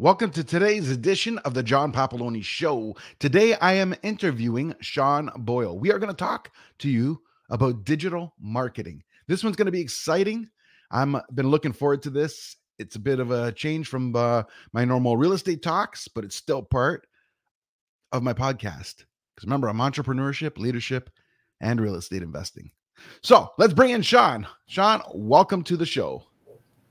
[0.00, 2.96] Welcome to today's edition of the John Papaloni Show.
[3.20, 5.78] Today I am interviewing Sean Boyle.
[5.78, 9.04] We are going to talk to you about digital marketing.
[9.28, 10.48] This one's going to be exciting.
[10.90, 12.56] I've been looking forward to this.
[12.80, 16.34] It's a bit of a change from uh, my normal real estate talks, but it's
[16.34, 17.06] still part
[18.10, 19.04] of my podcast.
[19.36, 21.08] Because remember, I'm entrepreneurship, leadership,
[21.60, 22.68] and real estate investing.
[23.22, 24.44] So let's bring in Sean.
[24.66, 26.24] Sean, welcome to the show.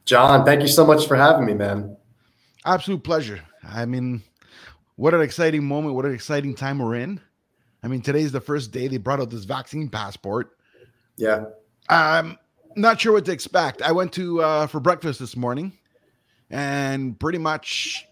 [0.06, 1.98] John, thank you so much for having me, man.
[2.66, 3.42] Absolute pleasure.
[3.68, 4.22] I mean,
[4.96, 5.96] what an exciting moment.
[5.96, 7.20] What an exciting time we're in.
[7.84, 10.58] I mean, today's the first day they brought out this vaccine passport.
[11.18, 11.46] Yeah.
[11.90, 12.38] I'm
[12.76, 13.82] not sure what to expect.
[13.82, 15.74] I went to uh, for breakfast this morning
[16.50, 18.06] and pretty much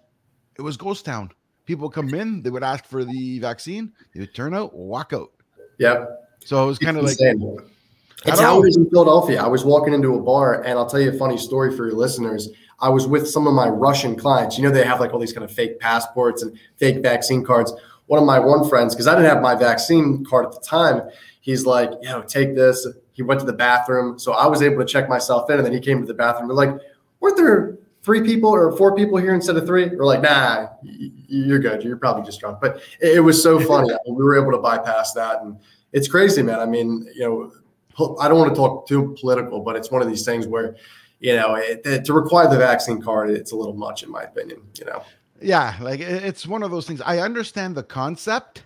[0.58, 1.32] it was ghost town.
[1.66, 5.32] People come in, they would ask for the vaccine, they would turn out, walk out.
[5.78, 6.10] Yep.
[6.44, 7.18] So it was kind of like
[8.26, 9.42] it's how it is in Philadelphia.
[9.42, 11.96] I was walking into a bar, and I'll tell you a funny story for your
[11.96, 12.50] listeners.
[12.82, 14.58] I was with some of my Russian clients.
[14.58, 17.74] You know, they have like all these kind of fake passports and fake vaccine cards.
[18.08, 21.04] One of my one friends, because I didn't have my vaccine card at the time,
[21.42, 22.88] he's like, you know, take this.
[23.14, 24.18] He went to the bathroom.
[24.18, 26.48] So I was able to check myself in, and then he came to the bathroom.
[26.50, 26.76] We're like,
[27.20, 29.88] weren't there three people or four people here instead of three?
[29.90, 31.84] We're like, nah, you're good.
[31.84, 32.60] You're probably just drunk.
[32.62, 33.94] But it was so funny.
[34.08, 35.42] we were able to bypass that.
[35.42, 35.58] And
[35.94, 36.60] it's crazy, man.
[36.60, 40.08] I mean, you know, I don't want to talk too political, but it's one of
[40.08, 40.76] these things where
[41.22, 44.24] you know, it, it, to require the vaccine card, it's a little much, in my
[44.24, 44.62] opinion.
[44.78, 45.04] You know.
[45.40, 47.00] Yeah, like it's one of those things.
[47.02, 48.64] I understand the concept,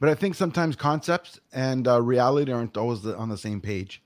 [0.00, 4.02] but I think sometimes concepts and uh, reality aren't always the, on the same page.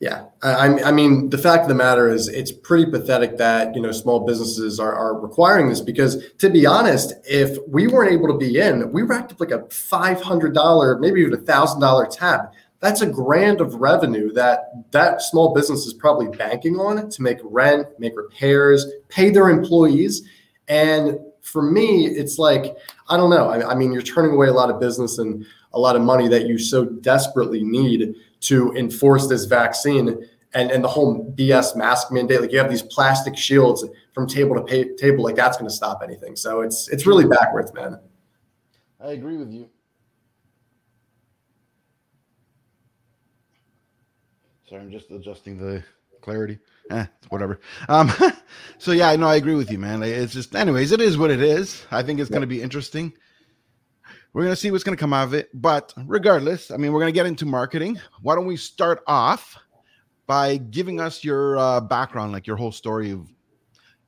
[0.00, 3.82] Yeah, I, I, mean, the fact of the matter is, it's pretty pathetic that you
[3.82, 8.28] know small businesses are, are requiring this because, to be honest, if we weren't able
[8.28, 11.82] to be in, we racked up like a five hundred dollar, maybe even a thousand
[11.82, 12.46] dollar tab
[12.80, 17.38] that's a grand of revenue that that small business is probably banking on to make
[17.44, 20.22] rent, make repairs, pay their employees.
[20.68, 22.76] And for me, it's like,
[23.08, 23.50] I don't know.
[23.50, 26.26] I, I, mean, you're turning away a lot of business and a lot of money
[26.28, 32.10] that you so desperately need to enforce this vaccine and, and the whole BS mask
[32.10, 32.40] mandate.
[32.40, 33.84] Like you have these plastic shields
[34.14, 36.34] from table to pay, table, like that's going to stop anything.
[36.34, 38.00] So it's it's really backwards, man.
[38.98, 39.68] I agree with you.
[44.70, 45.82] Sorry, I'm just adjusting the
[46.22, 46.60] clarity.
[46.92, 47.58] Eh, whatever.
[47.88, 48.12] Um,
[48.78, 50.00] so yeah, I know I agree with you, man.
[50.04, 51.84] It's just, anyways, it is what it is.
[51.90, 53.12] I think it's going to be interesting.
[54.32, 55.48] We're going to see what's going to come out of it.
[55.52, 57.98] But regardless, I mean, we're going to get into marketing.
[58.22, 59.58] Why don't we start off
[60.28, 63.26] by giving us your uh, background, like your whole story of,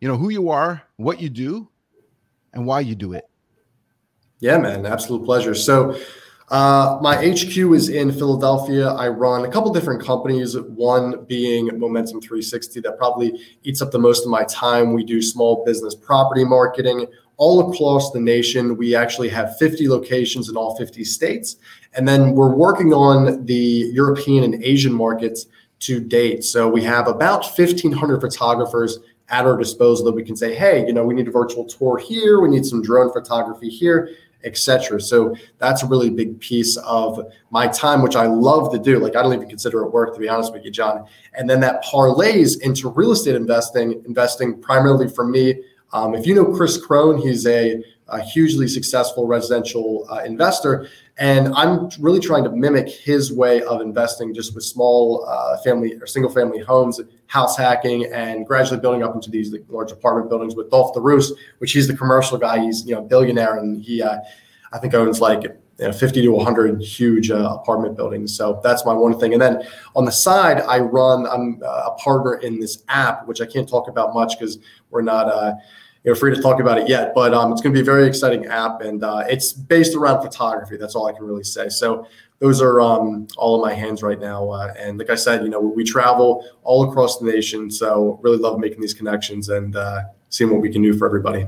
[0.00, 1.68] you know, who you are, what you do,
[2.52, 3.28] and why you do it.
[4.38, 5.56] Yeah, man, absolute pleasure.
[5.56, 5.98] So,
[6.52, 8.88] uh, my HQ is in Philadelphia.
[8.88, 13.98] I run a couple different companies, one being Momentum 360 that probably eats up the
[13.98, 14.92] most of my time.
[14.92, 17.06] We do small business property marketing
[17.38, 18.76] all across the nation.
[18.76, 21.56] We actually have 50 locations in all 50 states.
[21.94, 25.46] And then we're working on the European and Asian markets
[25.80, 26.44] to date.
[26.44, 28.98] So we have about 1,500 photographers
[29.30, 31.96] at our disposal that we can say, hey, you know, we need a virtual tour
[31.96, 34.10] here, we need some drone photography here
[34.44, 35.00] etc.
[35.00, 37.20] So that's a really big piece of
[37.50, 38.98] my time, which I love to do.
[38.98, 41.06] Like I don't even consider it work, to be honest with you, John.
[41.34, 45.62] And then that parlays into real estate investing, investing primarily for me.
[45.92, 50.88] Um, if you know Chris Crone, he's a, a hugely successful residential uh, investor.
[51.18, 55.94] And I'm really trying to mimic his way of investing just with small uh, family
[56.00, 57.00] or single family homes,
[57.32, 61.32] house hacking, and gradually building up into these large apartment buildings with Dolf de Roos,
[61.58, 62.62] which he's the commercial guy.
[62.62, 64.18] He's, you know, a billionaire and he, uh,
[64.70, 68.36] I think owns like you know, 50 to 100 huge uh, apartment buildings.
[68.36, 69.32] So that's my one thing.
[69.32, 69.62] And then
[69.96, 73.66] on the side, I run, I'm uh, a partner in this app, which I can't
[73.66, 74.58] talk about much because
[74.90, 75.54] we're not, uh,
[76.04, 77.84] you know, free to talk about it yet, but um, it's going to be a
[77.84, 80.76] very exciting app, and uh, it's based around photography.
[80.76, 81.68] That's all I can really say.
[81.68, 82.06] So
[82.42, 84.50] those are um, all in my hands right now.
[84.50, 88.36] Uh, and like I said, you know, we travel all across the nation, so really
[88.36, 91.46] love making these connections and uh, seeing what we can do for everybody.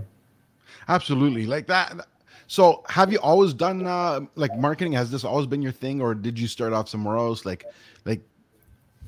[0.87, 2.06] Absolutely, like that.
[2.46, 4.93] So, have you always done uh, like marketing?
[4.93, 7.44] Has this always been your thing, or did you start off somewhere else?
[7.44, 7.64] Like,
[8.05, 8.20] like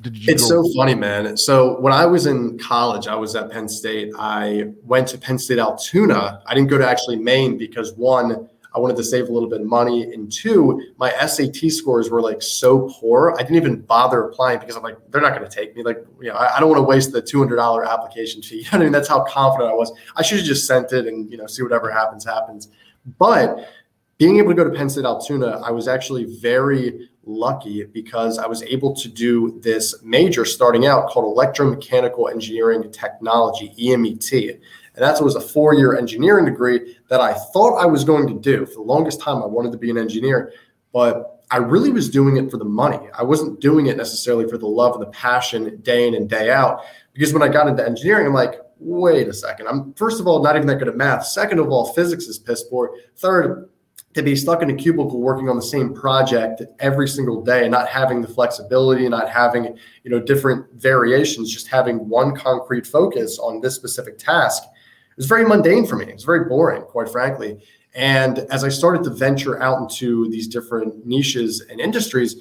[0.03, 1.37] it's go- so funny, man.
[1.37, 4.12] So when I was in college, I was at Penn State.
[4.19, 6.43] I went to Penn State Altoona.
[6.47, 9.62] I didn't go to actually Maine because one, I wanted to save a little bit
[9.62, 13.34] of money, and two, my SAT scores were like so poor.
[13.38, 15.82] I didn't even bother applying because I'm like, they're not going to take me.
[15.82, 18.56] Like, you know, I, I don't want to waste the two hundred dollar application fee.
[18.67, 18.93] You know I mean?
[18.93, 19.93] That's how confident I was.
[20.17, 22.69] I should have just sent it and you know see whatever happens happens.
[23.19, 23.70] But
[24.19, 28.46] being able to go to Penn State Altoona, I was actually very lucky because I
[28.46, 34.61] was able to do this major starting out called electromechanical engineering technology, EMET.
[34.97, 38.35] And that was a four year engineering degree that I thought I was going to
[38.35, 38.67] do.
[38.67, 40.53] For the longest time, I wanted to be an engineer,
[40.93, 43.09] but I really was doing it for the money.
[43.17, 46.51] I wasn't doing it necessarily for the love and the passion day in and day
[46.51, 46.83] out.
[47.13, 49.69] Because when I got into engineering, I'm like, wait a second.
[49.69, 51.27] I'm first of all not even that good at math.
[51.27, 52.97] Second of all, physics is piss poor.
[53.17, 53.69] Third,
[54.17, 57.71] to be stuck in a cubicle working on the same project every single day and
[57.71, 63.39] not having the flexibility not having you know different variations just having one concrete focus
[63.39, 64.63] on this specific task
[65.17, 67.59] was very mundane for me it was very boring quite frankly
[67.95, 72.37] and as i started to venture out into these different niches and industries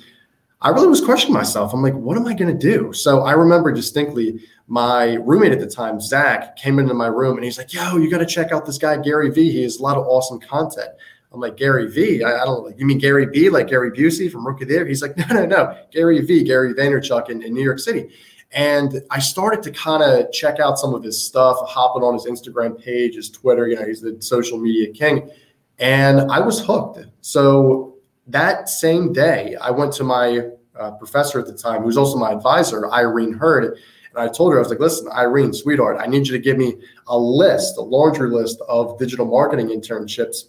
[0.61, 3.31] i really was questioning myself i'm like what am i going to do so i
[3.31, 7.73] remember distinctly my roommate at the time zach came into my room and he's like
[7.73, 10.05] yo you got to check out this guy gary vee he has a lot of
[10.07, 10.89] awesome content
[11.35, 12.23] I'm like Gary V.
[12.23, 13.49] I, I don't you mean Gary B.
[13.49, 14.85] Like Gary Busey from Rookie There?
[14.85, 16.43] He's like no no no Gary V.
[16.43, 18.09] Gary Vaynerchuk in, in New York City.
[18.55, 22.25] And I started to kind of check out some of his stuff, hopping on his
[22.25, 23.67] Instagram page, his Twitter.
[23.67, 25.29] You know, he's the social media king,
[25.77, 27.05] and I was hooked.
[27.21, 27.95] So
[28.27, 30.49] that same day, I went to my
[30.79, 33.77] uh, professor at the time, who was also my advisor, Irene Hurd,
[34.15, 36.57] and I told her, I was like, listen, Irene, sweetheart, I need you to give
[36.57, 36.75] me
[37.07, 40.45] a list, a laundry list of digital marketing internships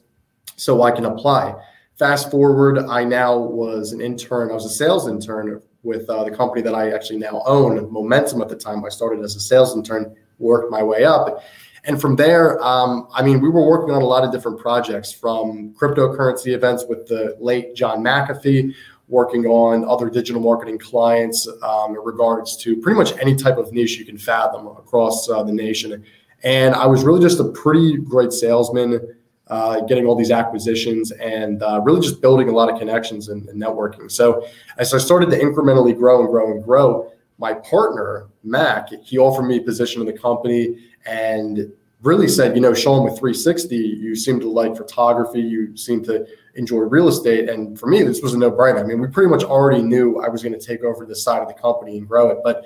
[0.55, 1.55] so I can apply.
[1.99, 4.50] Fast forward, I now was an intern.
[4.50, 8.42] I was a sales intern with uh, the company that I actually now own, Momentum.
[8.42, 11.42] At the time, I started as a sales intern, worked my way up,
[11.86, 15.12] and from there, um, I mean, we were working on a lot of different projects,
[15.12, 18.74] from cryptocurrency events with the late John McAfee,
[19.08, 23.72] working on other digital marketing clients um, in regards to pretty much any type of
[23.72, 26.04] niche you can fathom across uh, the nation.
[26.42, 29.15] And I was really just a pretty great salesman
[29.48, 33.48] uh, getting all these acquisitions and uh, really just building a lot of connections and,
[33.48, 34.10] and, networking.
[34.10, 34.46] So
[34.78, 39.44] as I started to incrementally grow and grow and grow, my partner Mac he offered
[39.44, 41.72] me a position in the company and
[42.02, 46.26] really said, you know, Sean with 360, you seem to like photography, you seem to
[46.54, 48.81] enjoy real estate, and for me this was a no-brainer.
[48.81, 51.40] I mean, we pretty much already knew I was going to take over this side
[51.40, 52.64] of the company and grow it, but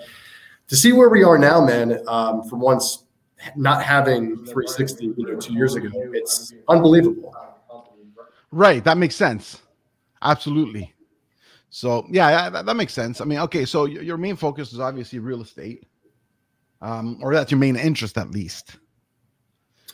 [0.69, 3.05] to see where we are now, man, um, from once
[3.57, 7.35] not having 360 you know two years ago it's unbelievable.
[8.51, 9.63] Right that makes sense.
[10.23, 10.95] Absolutely.
[11.71, 13.21] So yeah that, that makes sense.
[13.21, 15.87] I mean okay so your main focus is obviously real estate
[16.83, 18.77] um, or that's your main interest at least.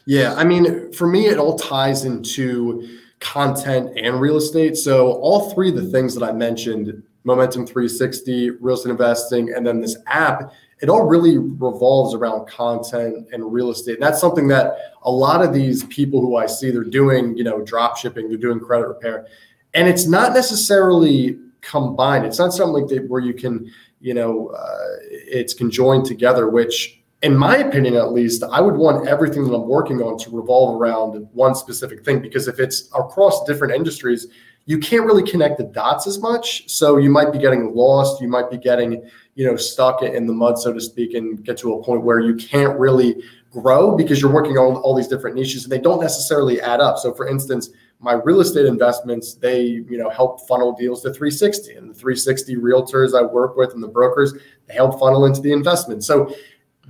[0.06, 2.88] Yeah i mean for me it all ties into
[3.20, 4.76] content and real estate.
[4.76, 9.66] So all three of the things that i mentioned momentum 360 real estate investing and
[9.66, 13.94] then this app it all really revolves around content and real estate.
[13.94, 17.44] And that's something that a lot of these people who I see, they're doing, you
[17.44, 19.26] know, drop shipping, they're doing credit repair.
[19.74, 22.26] And it's not necessarily combined.
[22.26, 23.70] It's not something like that where you can,
[24.00, 29.08] you know, uh, it's conjoined together, which in my opinion, at least, I would want
[29.08, 32.20] everything that I'm working on to revolve around one specific thing.
[32.20, 34.26] Because if it's across different industries,
[34.66, 36.68] you can't really connect the dots as much.
[36.68, 38.20] So you might be getting lost.
[38.20, 41.58] You might be getting, you know, stuck in the mud, so to speak, and get
[41.58, 43.22] to a point where you can't really
[43.52, 46.98] grow because you're working on all these different niches and they don't necessarily add up.
[46.98, 47.68] So for instance,
[48.00, 52.56] my real estate investments, they, you know, help funnel deals to 360 and the 360
[52.56, 54.34] realtors I work with and the brokers,
[54.66, 56.02] they help funnel into the investment.
[56.02, 56.34] So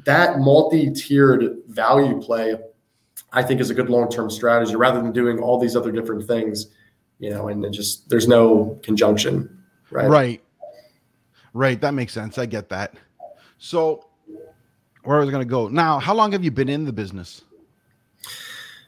[0.05, 2.57] that multi-tiered value play,
[3.33, 6.69] I think is a good long-term strategy rather than doing all these other different things,
[7.19, 9.65] you know, and just there's no conjunction.
[9.91, 10.09] Right.
[10.09, 10.43] Right.
[11.57, 11.81] Right.
[11.81, 12.37] That makes sense.
[12.37, 12.93] I get that.
[13.57, 14.09] So,
[15.05, 17.45] where I was going to go now, how long have you been in the business?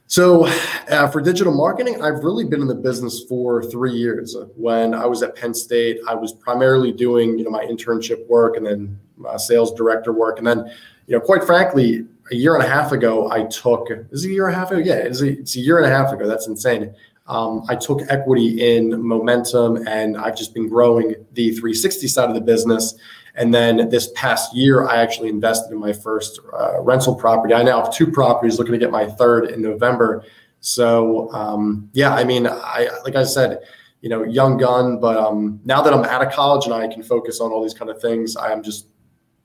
[0.07, 0.47] So,
[0.91, 4.37] uh, for digital marketing, I've really been in the business for three years.
[4.55, 8.59] When I was at Penn State, I was primarily doing, you know, my internship work
[8.59, 10.71] and then uh, sales director work, and then,
[11.07, 13.89] you know, quite frankly, a year and a half ago, I took.
[14.11, 14.81] Is it a year and a half ago?
[14.81, 16.27] Yeah, it's a, it's a year and a half ago.
[16.27, 16.95] That's insane.
[17.29, 22.35] Um, I took equity in momentum and I've just been growing the 360 side of
[22.35, 22.95] the business.
[23.35, 27.55] And then this past year, I actually invested in my first uh, rental property.
[27.55, 30.25] I now have two properties, looking to get my third in November.
[30.61, 33.61] So um, yeah, I mean, I like I said,
[34.01, 37.03] you know, young gun, but um, now that I'm out of college and I can
[37.03, 38.89] focus on all these kind of things, I am just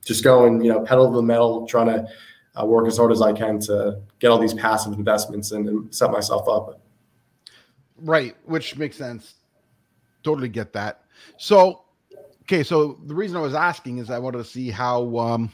[0.04, 2.08] just going, you know, pedal to the metal, trying to
[2.60, 5.94] uh, work as hard as I can to get all these passive investments and, and
[5.94, 6.80] set myself up.
[8.04, 9.34] Right, which makes sense.
[10.22, 11.04] Totally get that.
[11.38, 11.84] So,
[12.42, 15.52] okay, so the reason I was asking is I wanted to see how um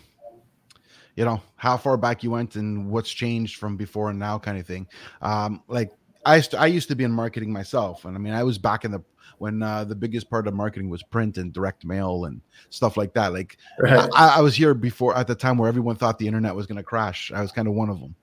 [1.17, 4.59] you know, how far back you went and what's changed from before and now kind
[4.59, 4.87] of thing.
[5.23, 5.93] Um like
[6.27, 8.59] I used to, I used to be in marketing myself and I mean I was
[8.59, 9.01] back in the
[9.39, 13.15] when uh, the biggest part of marketing was print and direct mail and stuff like
[13.15, 13.33] that.
[13.33, 14.07] Like right.
[14.15, 16.77] I, I was here before at the time where everyone thought the internet was going
[16.77, 17.33] to crash.
[17.33, 18.15] I was kind of one of them.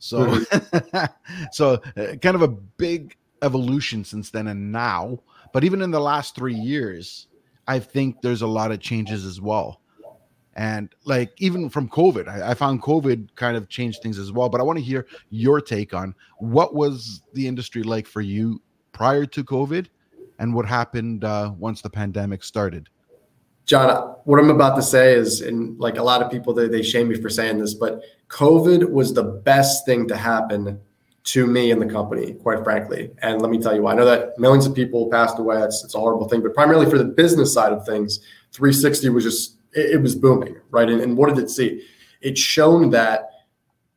[0.00, 1.46] So, mm-hmm.
[1.52, 3.16] so uh, kind of a big
[3.46, 5.20] evolution since then and now.
[5.54, 7.28] But even in the last three years,
[7.66, 9.80] I think there's a lot of changes as well.
[10.54, 14.48] And like even from COVID, I, I found COVID kind of changed things as well.
[14.48, 18.60] But I want to hear your take on what was the industry like for you
[18.92, 19.86] prior to COVID,
[20.38, 22.88] and what happened uh, once the pandemic started.
[23.64, 26.82] John, what I'm about to say is, and like a lot of people, they, they
[26.82, 30.80] shame me for saying this, but COVID was the best thing to happen
[31.26, 33.10] to me and the company, quite frankly.
[33.18, 33.92] And let me tell you why.
[33.92, 35.60] I know that millions of people passed away.
[35.60, 38.20] It's, it's a horrible thing, but primarily for the business side of things,
[38.52, 40.88] 360 was just, it, it was booming, right?
[40.88, 41.84] And, and what did it see?
[42.20, 43.30] It shown that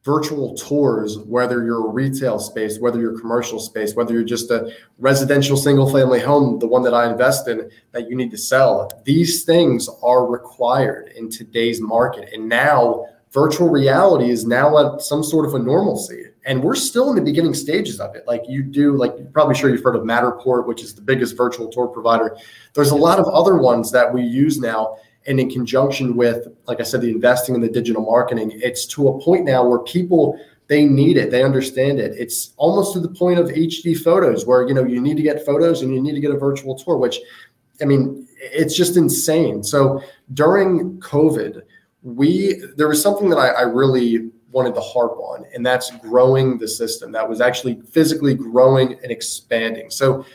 [0.03, 4.73] virtual tours, whether you're a retail space, whether you're commercial space, whether you're just a
[4.97, 8.89] residential single family home, the one that I invest in that you need to sell,
[9.05, 12.33] these things are required in today's market.
[12.33, 16.25] And now virtual reality is now at some sort of a normalcy.
[16.45, 18.25] And we're still in the beginning stages of it.
[18.25, 21.37] Like you do, like you're probably sure you've heard of Matterport, which is the biggest
[21.37, 22.35] virtual tour provider.
[22.73, 26.79] There's a lot of other ones that we use now and in conjunction with like
[26.79, 30.39] i said the investing in the digital marketing it's to a point now where people
[30.67, 34.67] they need it they understand it it's almost to the point of hd photos where
[34.67, 36.97] you know you need to get photos and you need to get a virtual tour
[36.97, 37.19] which
[37.81, 40.01] i mean it's just insane so
[40.33, 41.61] during covid
[42.01, 46.57] we there was something that I, I really wanted to harp on and that's growing
[46.57, 50.25] the system that was actually physically growing and expanding so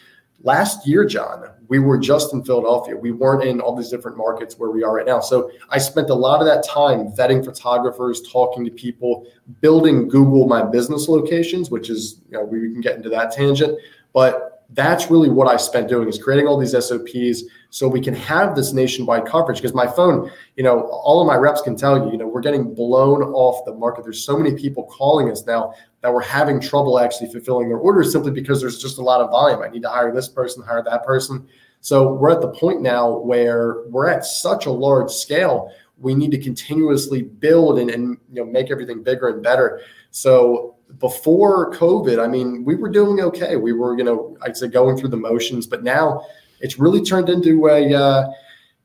[0.42, 2.96] last year john we were just in Philadelphia.
[2.96, 5.20] We weren't in all these different markets where we are right now.
[5.20, 9.26] So I spent a lot of that time vetting photographers, talking to people,
[9.60, 13.78] building Google My Business locations, which is, you know, we can get into that tangent.
[14.12, 18.14] But that's really what I spent doing is creating all these SOPs so we can
[18.14, 19.58] have this nationwide coverage.
[19.58, 22.40] Because my phone, you know, all of my reps can tell you, you know, we're
[22.40, 24.04] getting blown off the market.
[24.04, 28.12] There's so many people calling us now that we're having trouble actually fulfilling their orders
[28.12, 29.62] simply because there's just a lot of volume.
[29.62, 31.46] I need to hire this person, hire that person.
[31.80, 35.70] So we're at the point now where we're at such a large scale.
[35.98, 39.82] We need to continuously build and, and you know make everything bigger and better.
[40.10, 43.56] So before COVID, I mean, we were doing okay.
[43.56, 46.26] We were, you know, I'd say going through the motions, but now
[46.60, 48.30] it's really turned into a, uh,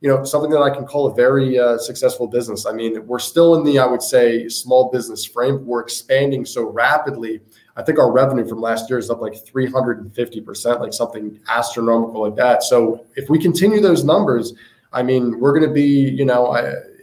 [0.01, 2.65] you know, something that I can call a very uh, successful business.
[2.65, 5.65] I mean, we're still in the, I would say, small business frame.
[5.65, 7.41] We're expanding so rapidly.
[7.75, 12.35] I think our revenue from last year is up like 350%, like something astronomical like
[12.37, 12.63] that.
[12.63, 14.53] So if we continue those numbers,
[14.91, 16.53] I mean, we're going to be, you know,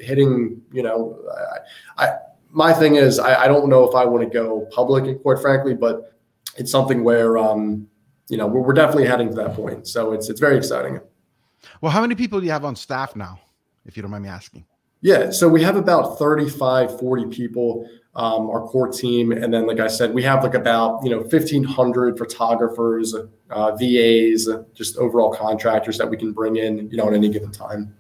[0.01, 1.19] hitting, you know,
[1.99, 2.17] I, I
[2.57, 5.75] my thing is, I, I don't know if I want to go public, quite frankly,
[5.75, 6.15] but
[6.57, 7.87] it's something where, um,
[8.29, 9.87] you know, we're, we're definitely heading to that point.
[9.87, 10.99] So it's it's very exciting.
[11.83, 13.39] Well, how many people do you have on staff now,
[13.85, 14.65] if you don't mind me asking?
[15.03, 19.33] Yeah, so we have about 35, 40 people, um, our core team.
[19.33, 23.15] And then, like I said, we have like about, you know, 1,500 photographers,
[23.51, 27.53] uh, VAs, just overall contractors that we can bring in, you know, at any given
[27.53, 27.95] time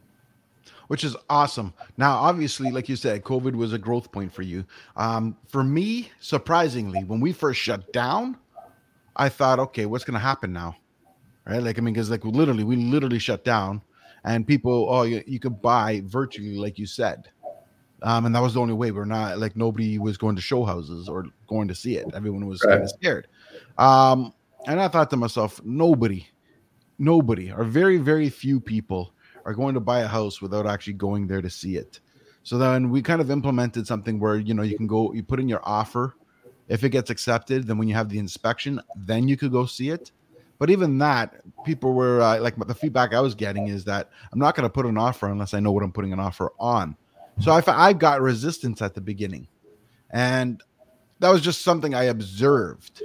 [0.88, 1.72] which is awesome.
[1.96, 4.64] Now, obviously, like you said, COVID was a growth point for you.
[4.96, 8.36] Um, for me, surprisingly, when we first shut down,
[9.16, 10.76] I thought, okay, what's going to happen now?
[11.46, 11.62] Right?
[11.62, 13.82] Like, I mean, because like literally, we literally shut down,
[14.24, 17.28] and people, oh, you, you could buy virtually, like you said.
[18.02, 18.90] Um, and that was the only way.
[18.90, 22.06] We're not like nobody was going to show houses or going to see it.
[22.14, 22.72] Everyone was right.
[22.72, 23.26] kind of scared.
[23.78, 24.34] Um,
[24.66, 26.26] and I thought to myself, nobody,
[26.98, 29.12] nobody, or very, very few people
[29.46, 32.00] are going to buy a house without actually going there to see it.
[32.42, 35.40] So then we kind of implemented something where you know you can go, you put
[35.40, 36.14] in your offer.
[36.68, 39.90] If it gets accepted, then when you have the inspection, then you could go see
[39.90, 40.10] it.
[40.58, 44.38] But even that, people were uh, like the feedback I was getting is that I'm
[44.38, 46.96] not going to put an offer unless I know what I'm putting an offer on.
[47.38, 49.46] So I, I got resistance at the beginning,
[50.10, 50.62] and
[51.20, 53.02] that was just something I observed.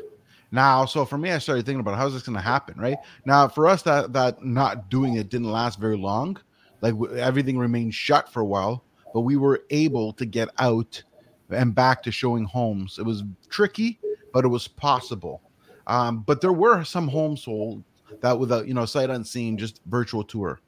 [0.51, 2.98] Now, so for me, I started thinking about how's this going to happen, right?
[3.25, 6.38] Now, for us, that that not doing it didn't last very long.
[6.81, 11.01] Like everything remained shut for a while, but we were able to get out
[11.50, 12.98] and back to showing homes.
[12.98, 14.00] It was tricky,
[14.34, 15.41] but it was possible.
[15.88, 17.84] Um, but there were some homes sold
[18.22, 20.60] that without you know sight unseen, just virtual tour.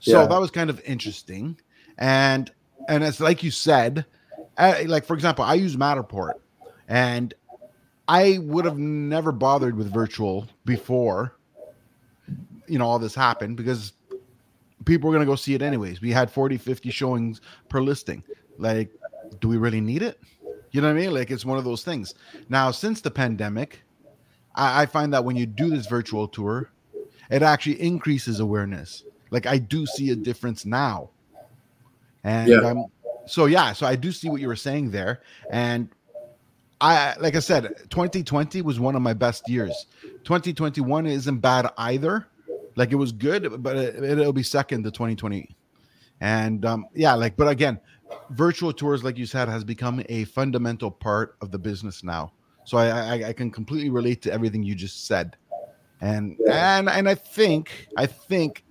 [0.00, 0.26] So yeah.
[0.26, 1.58] that was kind of interesting,
[1.98, 2.50] and
[2.88, 4.04] and it's like you said,
[4.58, 6.34] uh, like for example, I use Matterport,
[6.88, 7.32] and
[8.08, 11.36] I would have never bothered with virtual before,
[12.66, 13.92] you know, all this happened because
[14.84, 16.00] people were going to go see it anyways.
[16.00, 18.22] We had 40, 50 showings per listing.
[18.58, 18.90] Like,
[19.40, 20.20] do we really need it?
[20.70, 21.14] You know what I mean?
[21.14, 22.14] Like, it's one of those things.
[22.48, 23.82] Now, since the pandemic,
[24.54, 26.70] I, I find that when you do this virtual tour,
[27.30, 29.04] it actually increases awareness.
[29.30, 31.10] Like, I do see a difference now.
[32.22, 32.58] And yeah.
[32.58, 32.86] Um,
[33.26, 35.22] so, yeah, so I do see what you were saying there.
[35.50, 35.88] And
[36.80, 39.86] I like I said, 2020 was one of my best years.
[40.24, 42.26] 2021 isn't bad either.
[42.76, 45.56] Like it was good, but it, will be second to 2020.
[46.20, 47.80] And um, yeah, like, but again,
[48.30, 52.32] virtual tours, like you said, has become a fundamental part of the business now.
[52.64, 55.36] So I, I, I can completely relate to everything you just said.
[56.02, 58.64] And and and I think I think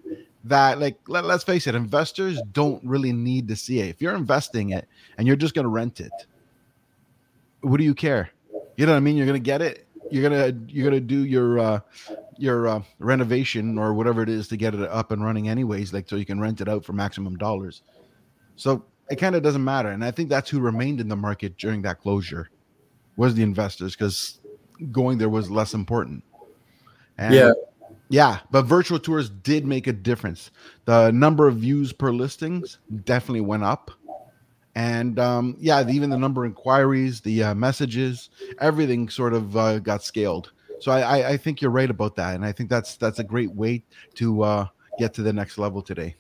[0.44, 3.88] that like let, let's face it, investors don't really need to see it.
[3.88, 6.12] If you're investing it and you're just gonna rent it,
[7.66, 8.30] what do you care?
[8.78, 9.18] You know what I mean?
[9.18, 9.88] You're gonna get it.
[10.12, 11.80] You're gonna you're gonna do your uh,
[12.38, 16.08] your uh, renovation or whatever it is to get it up and running anyways, like
[16.08, 17.82] so you can rent it out for maximum dollars.
[18.56, 21.58] So it kind of doesn't matter, and I think that's who remained in the market
[21.58, 22.50] during that closure
[23.18, 24.40] was the investors because
[24.92, 26.24] going there was less important.
[27.18, 27.52] And yeah.
[28.08, 30.52] Yeah, but virtual tours did make a difference.
[30.86, 33.90] The number of views per listings definitely went up
[34.76, 38.30] and um, yeah, even the number of inquiries, the uh, messages,
[38.60, 40.52] everything sort of uh, got scaled.
[40.80, 43.24] So I, I, I, think you're right about that, and I think that's that's a
[43.24, 43.84] great way
[44.16, 44.68] to uh,
[45.00, 46.16] get to the next level today.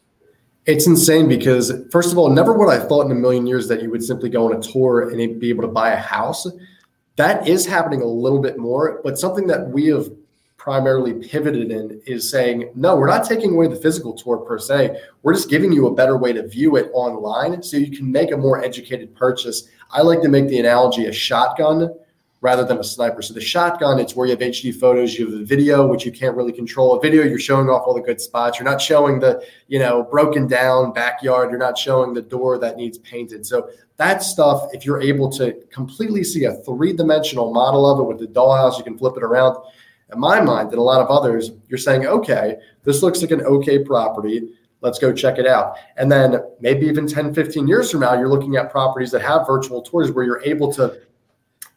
[0.65, 3.83] It's insane because first of all, never would I thought in a million years that
[3.83, 6.47] you would simply go on a tour and be able to buy a house.
[7.17, 10.09] That is happening a little bit more, but something that we have
[10.65, 14.99] primarily pivoted in is saying, no, we're not taking away the physical tour per se.
[15.21, 18.31] We're just giving you a better way to view it online so you can make
[18.31, 19.67] a more educated purchase.
[19.91, 21.93] I like to make the analogy a shotgun
[22.41, 23.21] rather than a sniper.
[23.21, 26.11] So the shotgun, it's where you have HD photos, you have the video, which you
[26.11, 26.97] can't really control.
[26.97, 28.57] A video, you're showing off all the good spots.
[28.57, 31.51] You're not showing the, you know, broken down backyard.
[31.51, 33.45] You're not showing the door that needs painted.
[33.45, 38.17] So that stuff, if you're able to completely see a three-dimensional model of it with
[38.17, 39.57] the dollhouse, you can flip it around
[40.13, 43.41] in my mind and a lot of others, you're saying, okay, this looks like an
[43.41, 44.49] okay property.
[44.81, 45.77] Let's go check it out.
[45.97, 49.47] And then maybe even 10, 15 years from now, you're looking at properties that have
[49.47, 50.99] virtual tours where you're able to.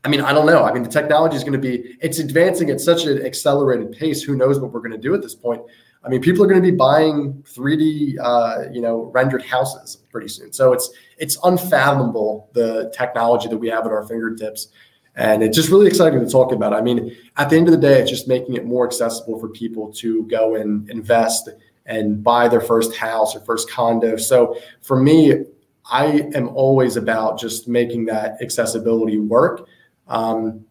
[0.04, 0.64] I mean, I don't know.
[0.64, 4.22] I mean, the technology is going to be, it's advancing at such an accelerated pace.
[4.22, 5.62] Who knows what we're going to do at this point?
[6.04, 10.28] I mean, people are going to be buying 3D, uh, you know, rendered houses pretty
[10.28, 10.52] soon.
[10.52, 14.68] So it's it's unfathomable the technology that we have at our fingertips.
[15.18, 16.72] And it's just really exciting to talk about.
[16.72, 19.48] I mean, at the end of the day, it's just making it more accessible for
[19.48, 21.48] people to go and invest
[21.86, 24.16] and buy their first house or first condo.
[24.16, 25.44] So for me,
[25.90, 29.66] I am always about just making that accessibility work.
[30.06, 30.64] Um,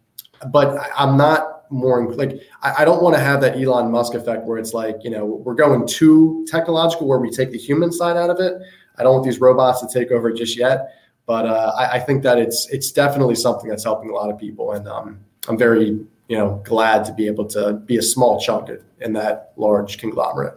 [0.49, 4.45] but I'm not more like I, I don't want to have that Elon Musk effect
[4.45, 8.15] where it's like you know we're going too technological where we take the human side
[8.15, 8.61] out of it.
[8.95, 10.93] I don't want these robots to take over just yet.
[11.27, 14.39] But uh, I, I, think that it's it's definitely something that's helping a lot of
[14.39, 15.89] people, and um, I'm very
[16.29, 18.69] you know glad to be able to be a small chunk
[19.01, 20.55] in that large conglomerate.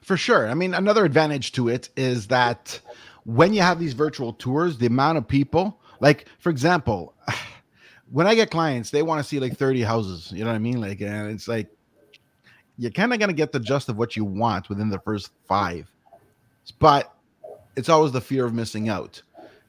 [0.00, 0.48] For sure.
[0.48, 2.80] I mean, another advantage to it is that
[3.24, 7.14] when you have these virtual tours, the amount of people, like for example,
[8.10, 10.32] when I get clients, they want to see like 30 houses.
[10.32, 10.80] You know what I mean?
[10.80, 11.68] Like, and it's like
[12.78, 15.92] you're kind of gonna get the gist of what you want within the first five,
[16.78, 17.12] but
[17.76, 19.20] it's always the fear of missing out.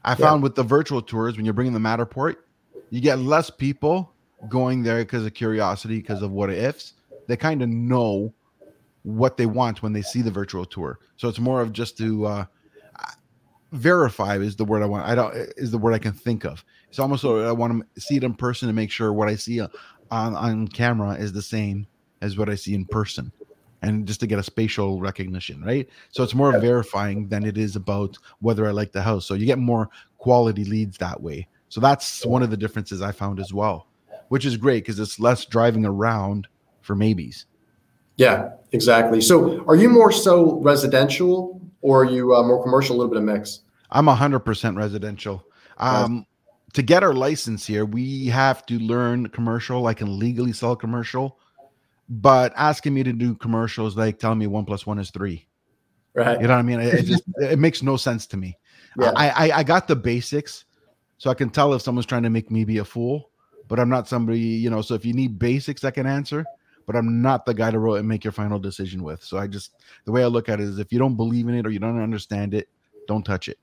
[0.03, 2.35] I found with the virtual tours, when you're bringing the Matterport,
[2.89, 4.13] you get less people
[4.47, 6.93] going there because of curiosity, because of what ifs.
[7.27, 8.33] They kind of know
[9.03, 10.99] what they want when they see the virtual tour.
[11.17, 12.45] So it's more of just to uh,
[13.71, 15.05] verify is the word I want.
[15.05, 16.63] I don't is the word I can think of.
[16.89, 19.35] It's almost so I want to see it in person to make sure what I
[19.35, 19.69] see on
[20.11, 21.87] on camera is the same
[22.21, 23.31] as what I see in person
[23.81, 25.87] and just to get a spatial recognition, right?
[26.09, 26.59] So it's more yeah.
[26.59, 29.25] verifying than it is about whether I like the house.
[29.25, 31.47] So you get more quality leads that way.
[31.69, 33.87] So that's one of the differences I found as well,
[34.29, 36.47] which is great because it's less driving around
[36.81, 37.45] for maybes.
[38.15, 39.21] Yeah, exactly.
[39.21, 43.19] So are you more so residential or are you uh, more commercial, a little bit
[43.19, 43.61] of mix?
[43.91, 45.45] I'm 100% residential.
[45.77, 46.25] Um,
[46.73, 49.87] To get our license here, we have to learn commercial.
[49.87, 51.39] I can legally sell commercial
[52.09, 55.47] but asking me to do commercials like telling me one plus one is three.
[56.13, 56.39] Right.
[56.41, 56.79] You know what I mean?
[56.79, 58.57] It, it just it makes no sense to me.
[58.99, 59.11] Yeah.
[59.15, 60.65] I, I I got the basics,
[61.17, 63.29] so I can tell if someone's trying to make me be a fool.
[63.67, 64.81] But I'm not somebody, you know.
[64.81, 66.45] So if you need basics, I can answer.
[66.85, 69.21] But I'm not the guy to roll and make your final decision with.
[69.21, 69.71] So I just
[70.05, 71.79] the way I look at it is if you don't believe in it or you
[71.79, 72.69] don't understand it,
[73.07, 73.59] don't touch it.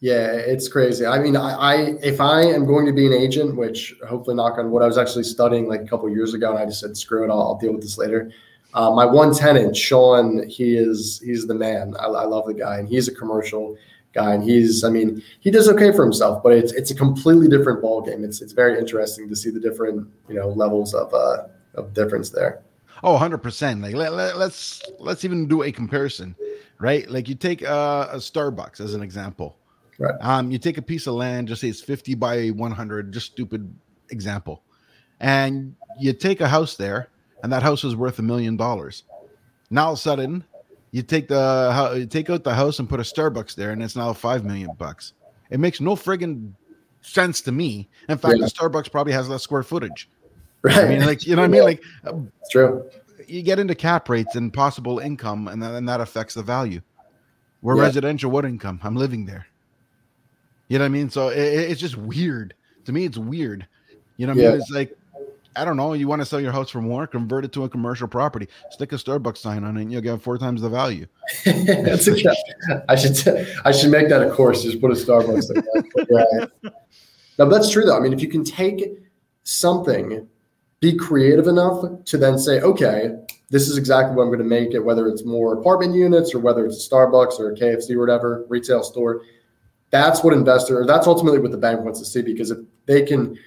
[0.00, 1.04] Yeah, it's crazy.
[1.04, 4.56] I mean, I, I, if I am going to be an agent, which hopefully knock
[4.56, 6.96] on what I was actually studying like a couple years ago, and I just said,
[6.96, 8.30] screw it, I'll, I'll deal with this later.
[8.74, 11.96] Uh, my one tenant, Sean, he is he's the man.
[11.98, 13.76] I, I love the guy, and he's a commercial
[14.12, 17.48] guy, and he's I mean he does okay for himself, but it's it's a completely
[17.48, 18.24] different ball game.
[18.24, 22.30] It's it's very interesting to see the different you know levels of uh, of difference
[22.30, 22.62] there.
[23.02, 23.80] Oh, 100 percent.
[23.80, 26.36] Like let, let, let's let's even do a comparison,
[26.78, 27.08] right?
[27.10, 29.57] Like you take uh, a Starbucks as an example
[29.98, 30.14] Right.
[30.20, 33.74] Um, you take a piece of land, just say it's 50 by 100, just stupid
[34.10, 34.62] example,
[35.18, 37.08] and you take a house there,
[37.42, 39.02] and that house is worth a million dollars.
[39.70, 40.44] Now all of a sudden,
[40.92, 43.96] you take the you take out the house and put a Starbucks there, and it's
[43.96, 45.14] now five million bucks.
[45.50, 46.52] It makes no friggin'
[47.00, 47.88] sense to me.
[48.08, 48.44] In fact, yeah.
[48.44, 50.08] the Starbucks probably has less square footage.
[50.62, 50.76] Right.
[50.76, 51.64] I mean, like you know what I mean?
[51.64, 51.82] Like
[52.40, 52.88] it's true.
[53.26, 56.80] You get into cap rates and possible income, and then that affects the value.
[57.62, 57.82] We're yeah.
[57.82, 58.80] residential, what income?
[58.82, 59.46] I'm living there.
[60.68, 61.10] You know what I mean?
[61.10, 62.54] So it, it's just weird.
[62.84, 63.66] To me, it's weird.
[64.16, 64.48] You know what yeah.
[64.48, 64.60] I mean?
[64.60, 64.96] It's like
[65.58, 65.92] I don't know.
[65.92, 67.06] You want to sell your house for more?
[67.06, 68.48] Convert it to a commercial property.
[68.70, 71.06] Stick a Starbucks sign on it, and you'll get four times the value.
[71.44, 72.34] That's a,
[72.88, 74.62] I should t- I should make that a course.
[74.62, 75.50] Just put a Starbucks.
[76.10, 76.72] right.
[77.38, 77.96] Now that's true though.
[77.96, 79.00] I mean, if you can take
[79.44, 80.26] something,
[80.80, 83.14] be creative enough to then say, okay,
[83.50, 84.80] this is exactly what I'm going to make it.
[84.80, 88.44] Whether it's more apartment units or whether it's a Starbucks or a KFC or whatever
[88.48, 89.22] retail store.
[89.90, 90.84] That's what investor.
[90.86, 93.38] That's ultimately what the bank wants to see because if they can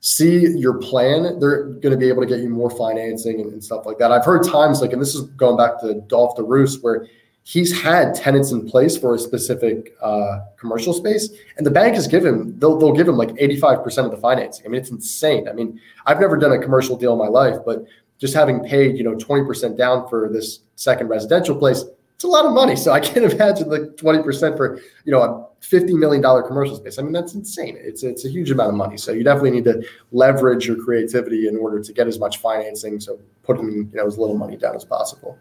[0.00, 3.62] see your plan, they're going to be able to get you more financing and, and,
[3.62, 4.10] stuff like that.
[4.10, 7.06] I've heard times like, and this is going back to Dolf de Roos, where
[7.42, 12.06] he's had tenants in place for a specific uh, commercial space, and the bank has
[12.06, 14.64] given they'll they'll give him like eighty five percent of the financing.
[14.64, 15.48] I mean, it's insane.
[15.48, 17.84] I mean, I've never done a commercial deal in my life, but
[18.18, 21.84] just having paid you know twenty percent down for this second residential place
[22.20, 22.76] it's a lot of money.
[22.76, 26.98] So I can't imagine like 20% for, you know, a $50 million commercial space.
[26.98, 27.78] I mean, that's insane.
[27.80, 28.98] It's, it's a huge amount of money.
[28.98, 33.00] So you definitely need to leverage your creativity in order to get as much financing.
[33.00, 35.38] So putting, you know, as little money down as possible.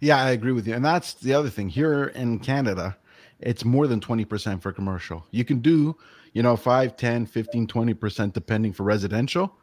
[0.00, 0.74] Yeah, I agree with you.
[0.74, 2.96] And that's the other thing here in Canada,
[3.38, 5.24] it's more than 20% for commercial.
[5.30, 5.96] You can do,
[6.32, 9.56] you know, 5, 10, 15, 20% depending for residential.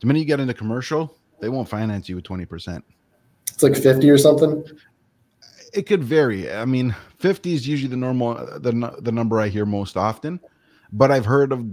[0.00, 2.82] The minute you get into commercial, they won't finance you with 20%.
[3.50, 4.64] It's like 50 or something
[5.74, 6.50] it could vary.
[6.50, 10.40] I mean, 50 is usually the normal the the number I hear most often,
[10.92, 11.66] but I've heard of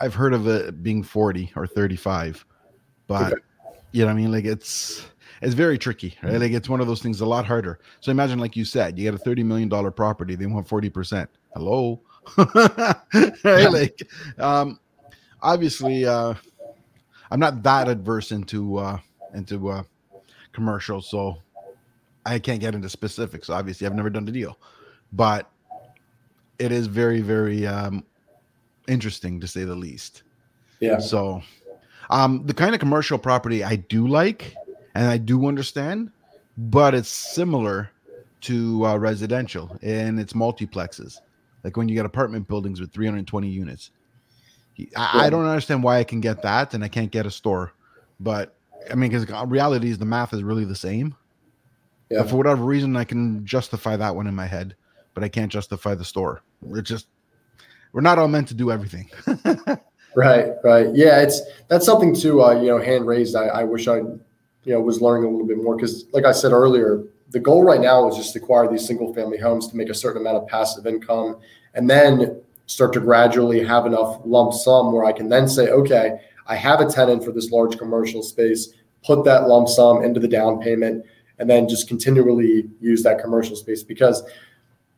[0.00, 2.44] I've heard of it being 40 or 35.
[3.06, 3.42] But okay.
[3.92, 5.06] you know I mean like it's
[5.42, 6.40] it's very tricky, right?
[6.40, 7.80] Like it's one of those things a lot harder.
[8.00, 11.26] So imagine like you said, you get a 30 million dollar property, they want 40%.
[11.54, 12.00] Hello.
[13.44, 13.70] right?
[13.70, 14.78] Like um
[15.42, 16.34] obviously uh
[17.30, 18.98] I'm not that adverse into uh
[19.34, 19.82] into uh
[20.52, 21.38] commercials, so
[22.24, 23.50] I can't get into specifics.
[23.50, 24.58] Obviously, I've never done the deal,
[25.12, 25.50] but
[26.58, 28.04] it is very, very um,
[28.88, 30.22] interesting to say the least.
[30.80, 30.98] Yeah.
[30.98, 31.42] So,
[32.10, 34.54] um, the kind of commercial property I do like
[34.94, 36.10] and I do understand,
[36.56, 37.90] but it's similar
[38.42, 41.20] to uh, residential and it's multiplexes.
[41.64, 43.90] Like when you get apartment buildings with 320 units.
[44.96, 45.26] I.
[45.26, 47.72] I don't understand why I can get that and I can't get a store,
[48.18, 48.54] but
[48.90, 51.14] I mean, because reality is the math is really the same.
[52.12, 52.22] Yeah.
[52.22, 54.76] But for whatever reason, I can justify that one in my head,
[55.14, 56.42] but I can't justify the store.
[56.60, 57.06] We're just
[57.92, 59.10] we're not all meant to do everything.
[60.16, 60.88] right, right.
[60.94, 62.42] Yeah, it's that's something too.
[62.42, 63.34] Uh, you know, hand raised.
[63.34, 64.20] I, I wish I, you
[64.66, 67.80] know, was learning a little bit more because, like I said earlier, the goal right
[67.80, 70.46] now is just to acquire these single family homes to make a certain amount of
[70.48, 71.38] passive income,
[71.74, 76.18] and then start to gradually have enough lump sum where I can then say, okay,
[76.46, 78.72] I have a tenant for this large commercial space.
[79.04, 81.04] Put that lump sum into the down payment
[81.42, 84.22] and then just continually use that commercial space because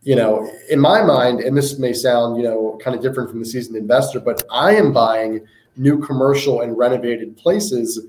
[0.03, 3.39] you know in my mind and this may sound you know kind of different from
[3.39, 5.41] the seasoned investor but i am buying
[5.79, 8.07] new commercial and renovated places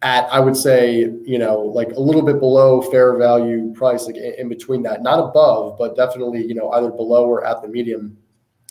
[0.00, 4.16] at i would say you know like a little bit below fair value price like
[4.16, 5.02] in between that.
[5.02, 8.16] Not above but definitely you know either below or at the medium.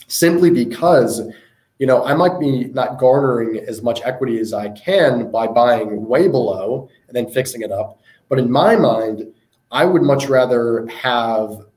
[0.08, 1.22] Simply because
[1.78, 6.06] you know i might be not garnering as much equity as i can by buying
[6.08, 8.00] way below and then fixing it up
[8.34, 9.32] but in my mind,
[9.70, 11.68] I would much rather have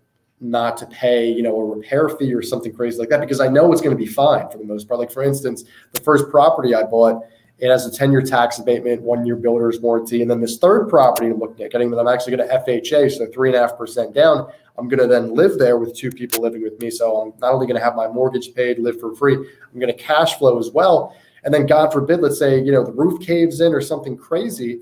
[0.41, 3.49] not to pay, you know, a repair fee or something crazy like that because I
[3.49, 4.99] know it's going to be fine for the most part.
[4.99, 7.23] Like for instance, the first property I bought,
[7.59, 11.39] it has a 10-year tax abatement, one-year builder's warranty, and then this third property I'm
[11.39, 14.15] looking at getting that I'm actually going to FHA, so three and a half percent
[14.15, 14.51] down.
[14.79, 17.53] I'm going to then live there with two people living with me, so I'm not
[17.53, 20.59] only going to have my mortgage paid, live for free, I'm going to cash flow
[20.59, 21.15] as well.
[21.45, 24.81] And then God forbid, let's say you know the roof caves in or something crazy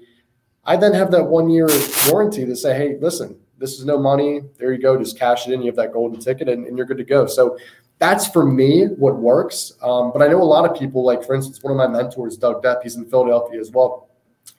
[0.67, 1.69] I then have that one year
[2.09, 4.41] warranty to say, hey, listen, this is no money.
[4.59, 4.99] There you go.
[4.99, 5.61] Just cash it in.
[5.61, 7.27] You have that golden ticket and, and you're good to go.
[7.27, 7.59] So
[7.99, 9.73] that's for me what works.
[9.83, 12.37] Um, but I know a lot of people, like for instance, one of my mentors,
[12.37, 14.09] Doug Depp, he's in Philadelphia as well.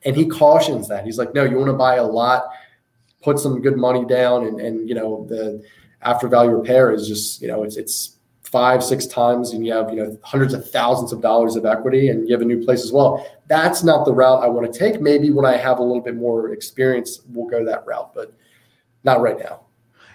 [0.03, 1.05] And he cautions that.
[1.05, 2.45] He's like, no, you want to buy a lot,
[3.21, 5.63] put some good money down, and, and you know, the
[6.01, 8.14] after value repair is just, you know, it's it's
[8.45, 12.09] five, six times and you have, you know, hundreds of thousands of dollars of equity
[12.09, 13.25] and you have a new place as well.
[13.47, 15.01] That's not the route I want to take.
[15.01, 18.33] Maybe when I have a little bit more experience, we'll go that route, but
[19.03, 19.61] not right now.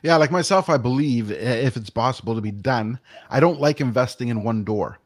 [0.02, 4.28] Yeah, like myself, I believe if it's possible to be done, I don't like investing
[4.28, 4.98] in one door.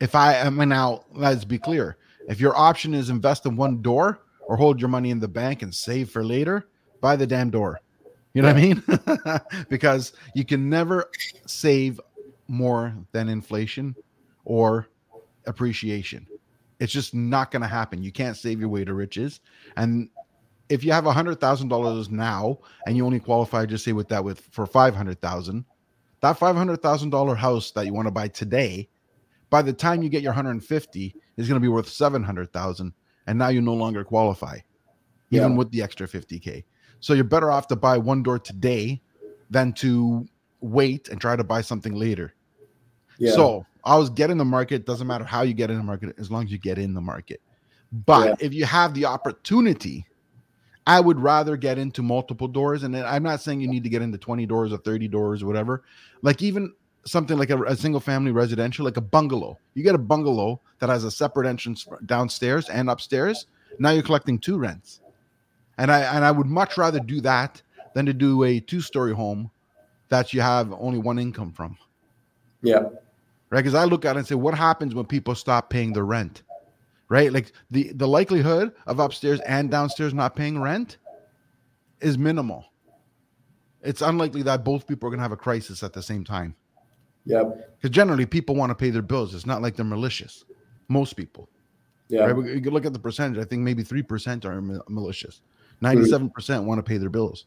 [0.00, 1.98] If I I mean now, let's be clear.
[2.28, 5.62] If your option is invest in one door or hold your money in the bank
[5.62, 6.68] and save for later,
[7.00, 7.80] buy the damn door.
[8.32, 9.66] You know what I mean?
[9.68, 11.10] because you can never
[11.46, 12.00] save
[12.48, 13.96] more than inflation
[14.44, 14.88] or
[15.46, 16.26] appreciation.
[16.80, 18.02] It's just not going to happen.
[18.02, 19.40] You can't save your way to riches.
[19.76, 20.10] And
[20.68, 24.08] if you have a hundred thousand dollars now and you only qualify, just say with
[24.08, 25.64] that with for five hundred thousand,
[26.20, 28.88] that five hundred thousand dollar house that you want to buy today,
[29.50, 32.22] by the time you get your hundred and fifty, is going to be worth seven
[32.22, 32.92] hundred thousand,
[33.26, 34.58] and now you no longer qualify,
[35.30, 35.58] even Yeah.
[35.58, 36.64] with the extra fifty k.
[37.00, 39.02] So you're better off to buy one door today
[39.50, 40.26] than to
[40.60, 42.33] wait and try to buy something later.
[43.18, 43.32] Yeah.
[43.32, 44.86] So I was get in the market.
[44.86, 47.00] Doesn't matter how you get in the market, as long as you get in the
[47.00, 47.40] market.
[47.92, 48.46] But Yeah.
[48.46, 50.06] if you have the opportunity,
[50.86, 52.82] I would rather get into multiple doors.
[52.82, 55.46] And I'm not saying you need to get into 20 doors or 30 doors or
[55.46, 55.82] whatever.
[56.22, 56.72] Like even
[57.06, 59.58] something like a, a single family residential, like a bungalow.
[59.74, 63.46] You get a bungalow that has a separate entrance downstairs and upstairs.
[63.78, 65.00] Now you're collecting two rents.
[65.78, 67.60] And I and I would much rather do that
[67.94, 69.50] than to do a two-story home
[70.08, 71.76] that you have only one income from
[72.64, 72.84] yeah.
[73.54, 73.60] Right?
[73.60, 76.42] Because I look at it and say, what happens when people stop paying the rent,
[77.08, 77.32] right?
[77.32, 80.96] Like the the likelihood of upstairs and downstairs not paying rent
[82.00, 82.66] is minimal.
[83.82, 86.56] It's unlikely that both people are going to have a crisis at the same time.
[87.26, 87.44] Yeah.
[87.76, 89.36] Because generally, people want to pay their bills.
[89.36, 90.44] It's not like they're malicious.
[90.88, 91.48] Most people,
[92.08, 92.22] Yeah.
[92.24, 92.60] right?
[92.60, 93.38] You look at the percentage.
[93.38, 95.42] I think maybe three percent are malicious.
[95.80, 97.44] Ninety-seven percent want to pay their bills.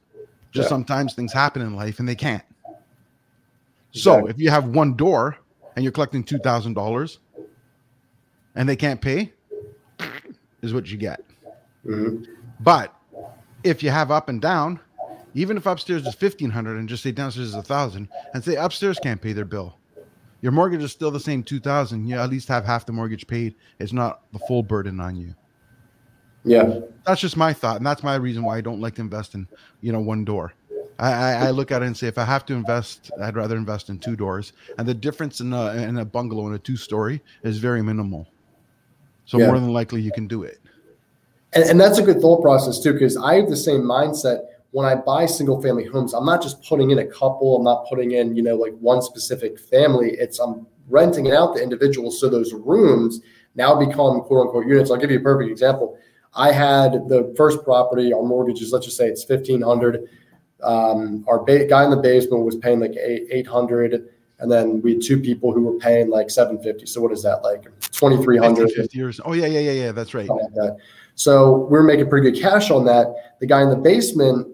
[0.54, 0.70] Just Yeah.
[0.70, 2.44] sometimes things happen in life and they can't.
[3.92, 5.38] So if you have one door
[5.78, 7.20] and you're collecting two thousand dollars,
[8.56, 9.32] and they can't pay,
[10.64, 11.24] is what you get.
[11.86, 12.26] Mhm.
[12.60, 12.94] But
[13.64, 14.80] if you have up and down,
[15.36, 18.56] even if upstairs is fifteen hundred and just say downstairs is a thousand, and say
[18.56, 19.78] upstairs can't pay their bill,
[20.42, 22.08] your mortgage is still the same two thousand.
[22.08, 23.54] You at least have half the mortgage paid.
[23.80, 25.36] It's not the full burden on you.
[26.44, 26.80] Yeah.
[27.06, 29.48] That's just my thought, and that's my reason why I don't like to invest in,
[29.82, 30.54] you know, one door.
[31.00, 33.56] I, I, I look at it and say, if I have to invest, I'd rather
[33.56, 34.54] invest in two doors.
[34.78, 38.28] And the difference in a, in a bungalow and a two story is very minimal.
[39.26, 39.48] So Yeah.
[39.48, 40.60] more than likely, you can do it.
[41.54, 44.86] And, and that's a good thought process too, because I have the same mindset when
[44.86, 46.14] I buy single family homes.
[46.14, 47.58] I'm not just putting in a couple.
[47.58, 50.12] I'm not putting in, you know, like one specific family.
[50.12, 52.20] It's I'm renting it out to individuals.
[52.20, 53.22] So those rooms
[53.56, 54.92] now become quote unquote units.
[54.92, 55.98] I'll give you a perfect example.
[56.36, 60.08] I had the first property, our mortgage is, let's just say it's 1500.
[60.64, 64.10] Um, our ba- guy in the basement was paying like eight, 800.
[64.40, 66.86] And then we had two people who were paying like 750.
[66.86, 67.64] So what is that like?
[67.82, 68.68] 2300.
[68.68, 69.22] 50, 50 years.
[69.26, 69.92] Oh, yeah, yeah, yeah, yeah.
[69.92, 70.30] That's right.
[70.30, 70.78] like that.
[71.16, 73.38] So we we're making pretty good cash on that.
[73.40, 74.48] The guy in the basement,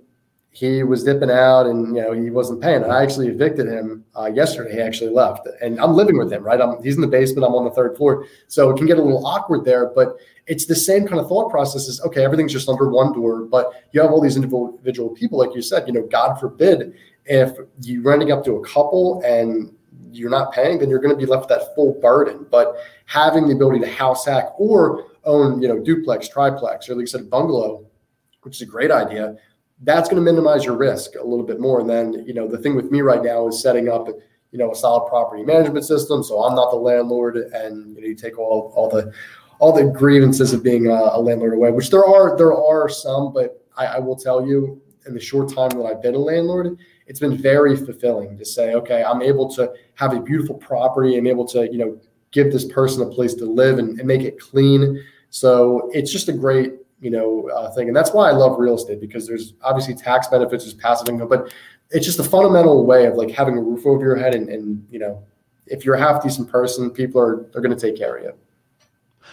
[0.53, 2.83] he was dipping out and you know he wasn't paying.
[2.83, 4.73] And I actually evicted him uh, yesterday.
[4.73, 6.43] He actually left, and I'm living with him.
[6.43, 7.45] Right, I'm, he's in the basement.
[7.45, 9.87] I'm on the third floor, so it can get a little awkward there.
[9.87, 11.87] But it's the same kind of thought process.
[11.87, 15.39] Is okay, everything's just under one door, but you have all these individual individual people,
[15.39, 15.87] like you said.
[15.87, 16.93] You know, God forbid
[17.25, 19.73] if you're renting up to a couple and
[20.11, 22.45] you're not paying, then you're going to be left with that full burden.
[22.51, 27.01] But having the ability to house hack or own, you know, duplex, triplex, or like
[27.01, 27.87] you said, bungalow,
[28.43, 29.35] which is a great idea,
[29.81, 31.81] that's going to minimize your risk a little bit more.
[31.81, 34.07] And then, you know, the thing with me right now is setting up,
[34.51, 36.23] you know, a solid property management system.
[36.23, 39.11] So I'm not the landlord, and you know, you take all all the
[39.59, 43.33] all the grievances of being a, a landlord away, which there are there are some,
[43.33, 46.77] but I, I will tell you, in the short time that I've been a landlord,
[47.07, 51.17] it's been very fulfilling to say, okay, I'm able to have a beautiful property.
[51.17, 51.99] I'm able to, you know,
[52.31, 55.03] give this person a place to live and, and make it clean.
[55.29, 57.87] So it's just a great, you know, uh, thing.
[57.87, 61.27] And that's why I love real estate because there's obviously tax benefits, there's passive income,
[61.27, 61.53] but
[61.91, 64.33] it's just a fundamental way of like having a roof over your head.
[64.33, 65.23] And, and you know,
[65.67, 68.33] if you're a half decent person, people are, are going to take care of you.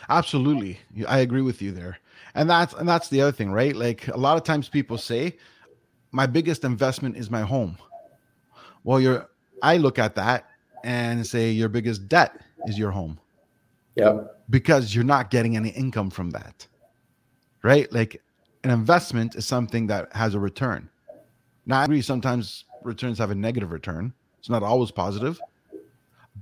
[0.09, 0.79] Absolutely.
[1.09, 1.99] I agree with you there.
[2.35, 3.75] And that's and that's the other thing, right?
[3.75, 5.37] Like a lot of times people say,
[6.13, 7.77] my biggest investment is my home.
[8.85, 9.29] Well, you're
[9.63, 10.49] I look at that
[10.85, 13.19] and say your biggest debt is your home
[13.97, 14.21] Yeah.
[14.49, 16.67] because you're not getting any income from that.
[17.63, 17.91] Right?
[17.93, 18.23] Like
[18.65, 20.89] an investment is something that has a return.
[21.67, 24.13] Now I agree sometimes returns have a negative return.
[24.39, 25.41] It's not always positive,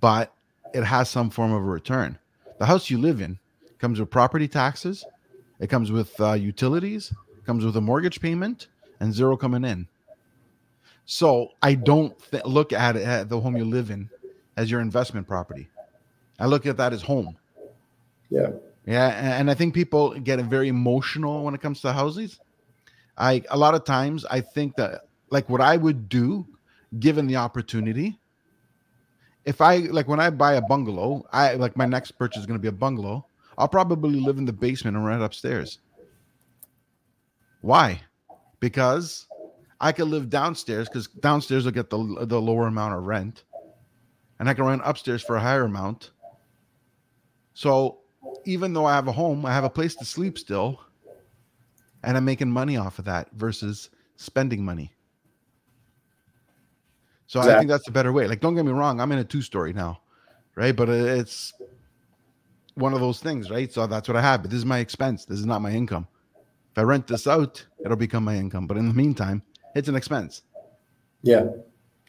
[0.00, 0.32] but
[0.72, 2.18] it has some form of a return.
[2.58, 3.38] The house you live in
[3.78, 5.04] comes with property taxes,
[5.60, 7.12] it comes with uh, utilities,
[7.46, 8.68] comes with a mortgage payment,
[9.00, 9.88] and zero coming in.
[11.06, 14.10] So I don't th- look at it at the home you live in
[14.56, 15.68] as your investment property.
[16.38, 17.36] I look at that as home.
[18.30, 18.50] Yeah.
[18.88, 22.40] Yeah, and I think people get very emotional when it comes to houses.
[23.18, 26.46] I a lot of times I think that like what I would do
[26.98, 28.18] given the opportunity
[29.44, 32.58] if I like when I buy a bungalow, I like my next purchase is going
[32.58, 33.26] to be a bungalow.
[33.58, 35.80] I'll probably live in the basement and rent upstairs.
[37.60, 38.00] Why?
[38.60, 39.26] Because
[39.82, 43.44] I could live downstairs because downstairs will get the the lower amount of rent,
[44.38, 46.12] and I can rent upstairs for a higher amount.
[47.52, 47.98] So
[48.44, 50.80] even though I have a home, I have a place to sleep still,
[52.02, 54.92] and I'm making money off of that versus spending money.
[57.26, 57.54] So exactly.
[57.54, 58.26] I think that's a better way.
[58.26, 60.00] Like, don't get me wrong, I'm in a two story now,
[60.54, 60.74] right?
[60.74, 61.52] But it's
[62.74, 63.70] one of those things, right?
[63.72, 64.42] So that's what I have.
[64.42, 65.24] But this is my expense.
[65.24, 66.06] This is not my income.
[66.72, 68.66] If I rent this out, it'll become my income.
[68.66, 69.42] But in the meantime,
[69.74, 70.42] it's an expense.
[71.22, 71.46] Yeah.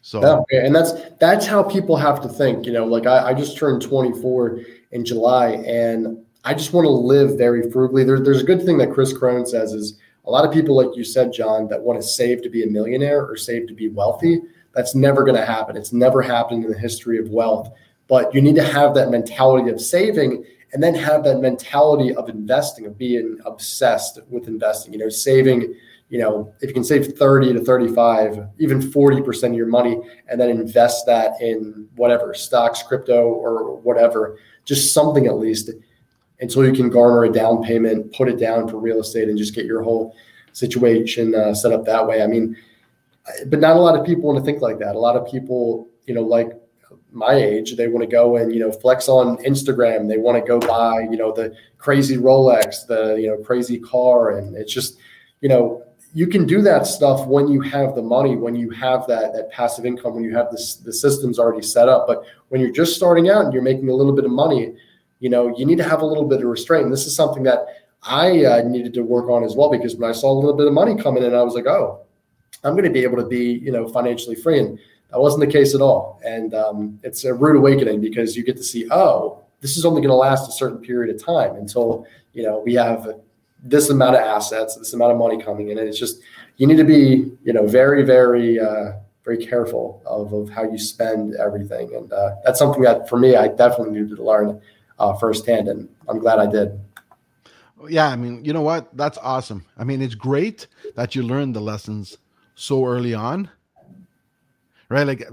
[0.02, 2.64] So yeah, and that's that's how people have to think.
[2.64, 4.60] You know, like I, I just turned 24
[4.92, 8.04] in July, and I just want to live very frugally.
[8.04, 10.96] There, there's a good thing that Chris Crone says is a lot of people, like
[10.96, 13.88] you said, John, that want to save to be a millionaire or save to be
[13.88, 14.40] wealthy.
[14.74, 15.76] That's never going to happen.
[15.76, 17.70] It's never happened in the history of wealth.
[18.08, 22.28] But you need to have that mentality of saving and then have that mentality of
[22.28, 25.74] investing, of being obsessed with investing, you know, saving,
[26.08, 30.40] you know, if you can save 30 to 35, even 40% of your money, and
[30.40, 34.38] then invest that in whatever stocks, crypto, or whatever,
[34.70, 35.68] just something at least
[36.38, 39.52] until you can garner a down payment, put it down for real estate, and just
[39.52, 40.14] get your whole
[40.52, 42.22] situation uh, set up that way.
[42.22, 42.56] I mean,
[43.48, 44.94] but not a lot of people want to think like that.
[44.94, 46.52] A lot of people, you know, like
[47.10, 50.08] my age, they want to go and you know flex on Instagram.
[50.08, 54.38] They want to go buy you know the crazy Rolex, the you know crazy car,
[54.38, 54.98] and it's just
[55.40, 59.06] you know you can do that stuff when you have the money, when you have
[59.06, 62.06] that that passive income, when you have this the systems already set up.
[62.06, 64.74] But when you're just starting out and you're making a little bit of money,
[65.20, 66.84] you know you need to have a little bit of restraint.
[66.84, 67.66] And this is something that
[68.02, 70.66] I uh, needed to work on as well because when I saw a little bit
[70.66, 72.00] of money coming in, I was like, oh,
[72.64, 74.58] I'm going to be able to be you know financially free.
[74.58, 74.78] And
[75.10, 76.20] that wasn't the case at all.
[76.24, 80.00] And um, it's a rude awakening because you get to see, oh, this is only
[80.00, 83.20] going to last a certain period of time until you know we have
[83.62, 85.78] this amount of assets, this amount of money coming in.
[85.78, 86.20] And it's just
[86.56, 88.92] you need to be you know very very uh,
[89.24, 91.94] very careful of, of how you spend everything.
[91.94, 94.60] And uh, that's something that for me I definitely needed to learn
[94.98, 96.78] uh, firsthand, and I'm glad I did.
[97.88, 98.94] Yeah, I mean, you know what?
[98.94, 99.64] That's awesome.
[99.78, 102.18] I mean, it's great that you learned the lessons
[102.54, 103.48] so early on
[104.90, 105.06] right?
[105.06, 105.26] Like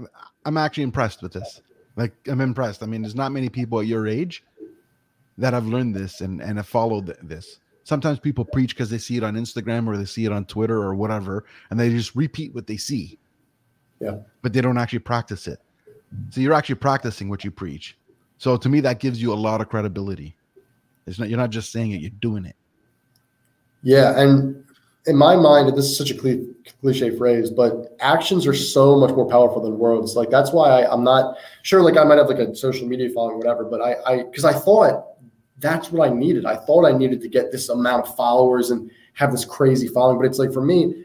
[0.46, 1.60] I'm actually impressed with this.
[1.96, 2.82] Like I'm impressed.
[2.82, 4.42] I mean, there's not many people at your age
[5.36, 7.58] that have learned this and and have followed this.
[7.88, 10.76] Sometimes people preach because they see it on Instagram or they see it on Twitter
[10.76, 13.18] or whatever, and they just repeat what they see.
[13.98, 14.18] Yeah.
[14.42, 15.58] But they don't actually practice it.
[16.28, 17.96] So you're actually practicing what you preach.
[18.36, 20.36] So to me, that gives you a lot of credibility.
[21.06, 22.56] It's not you're not just saying it, you're doing it.
[23.82, 24.62] Yeah, and
[25.06, 26.44] in my mind, this is such a
[26.82, 30.14] cliche phrase, but actions are so much more powerful than words.
[30.14, 31.80] Like that's why I, am not sure.
[31.80, 33.64] Like I might have like a social media following, whatever.
[33.64, 35.07] But I, I, because I thought
[35.60, 36.46] that's what I needed.
[36.46, 40.18] I thought I needed to get this amount of followers and have this crazy following.
[40.18, 41.04] But it's like for me,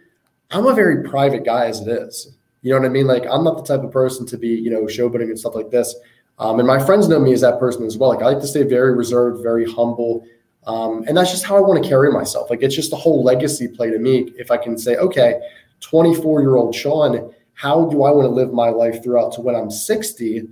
[0.51, 2.35] I'm a very private guy as it is.
[2.61, 3.07] You know what I mean?
[3.07, 5.69] Like I'm not the type of person to be, you know, showboating and stuff like
[5.69, 5.95] this.
[6.39, 8.09] Um, and my friends know me as that person as well.
[8.09, 10.25] Like I like to stay very reserved, very humble.
[10.65, 12.49] Um, and that's just how I want to carry myself.
[12.49, 14.31] Like it's just a whole legacy play to me.
[14.37, 15.39] If I can say, okay,
[15.81, 19.55] 24 year old Sean, how do I want to live my life throughout to when
[19.55, 20.47] I'm 60?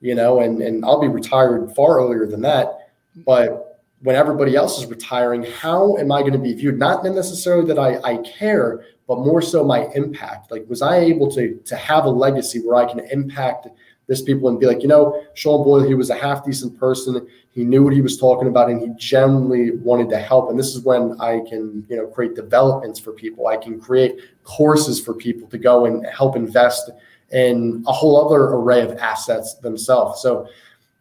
[0.00, 2.85] You know, and and I'll be retired far earlier than that.
[3.24, 6.78] But when everybody else is retiring, how am I going to be viewed?
[6.78, 10.50] Not necessarily that I, I care, but more so my impact.
[10.50, 13.68] Like, was I able to to have a legacy where I can impact
[14.06, 17.26] this people and be like, you know, Sean Boyle, he was a half decent person.
[17.50, 20.50] He knew what he was talking about and he genuinely wanted to help.
[20.50, 23.48] And this is when I can, you know, create developments for people.
[23.48, 26.90] I can create courses for people to go and help invest
[27.32, 30.22] in a whole other array of assets themselves.
[30.22, 30.48] So,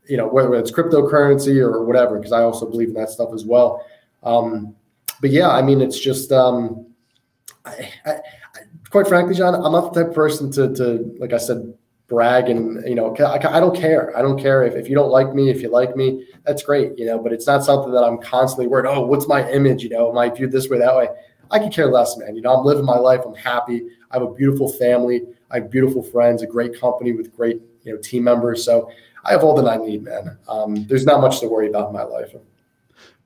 [0.07, 3.45] you know, whether it's cryptocurrency or whatever, because I also believe in that stuff as
[3.45, 3.85] well.
[4.23, 4.75] Um,
[5.21, 6.87] but yeah, I mean, it's just, um,
[7.65, 8.17] I, I,
[8.89, 11.73] quite frankly, John, I'm not the type of person to, to, like I said,
[12.07, 14.15] brag and you know I, I don't care.
[14.15, 16.97] I don't care if, if you don't like me if you like me that's great
[16.99, 19.83] you know but it's not something that i'm constantly worried oh what's my image?
[19.83, 21.07] You know am i viewed this way that way?
[21.49, 24.21] I can care less man you know i'm living my life i'm happy i have
[24.21, 28.23] a beautiful family i have beautiful friends a great company with great you know team
[28.23, 28.91] members so
[29.25, 30.37] i have all that i need man.
[30.47, 32.33] Um, there's not much to worry about in my life.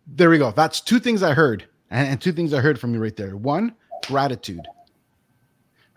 [0.07, 0.51] There we go.
[0.51, 3.35] That's two things i heard and two things i heard from you right there.
[3.35, 3.75] One
[4.07, 4.65] gratitude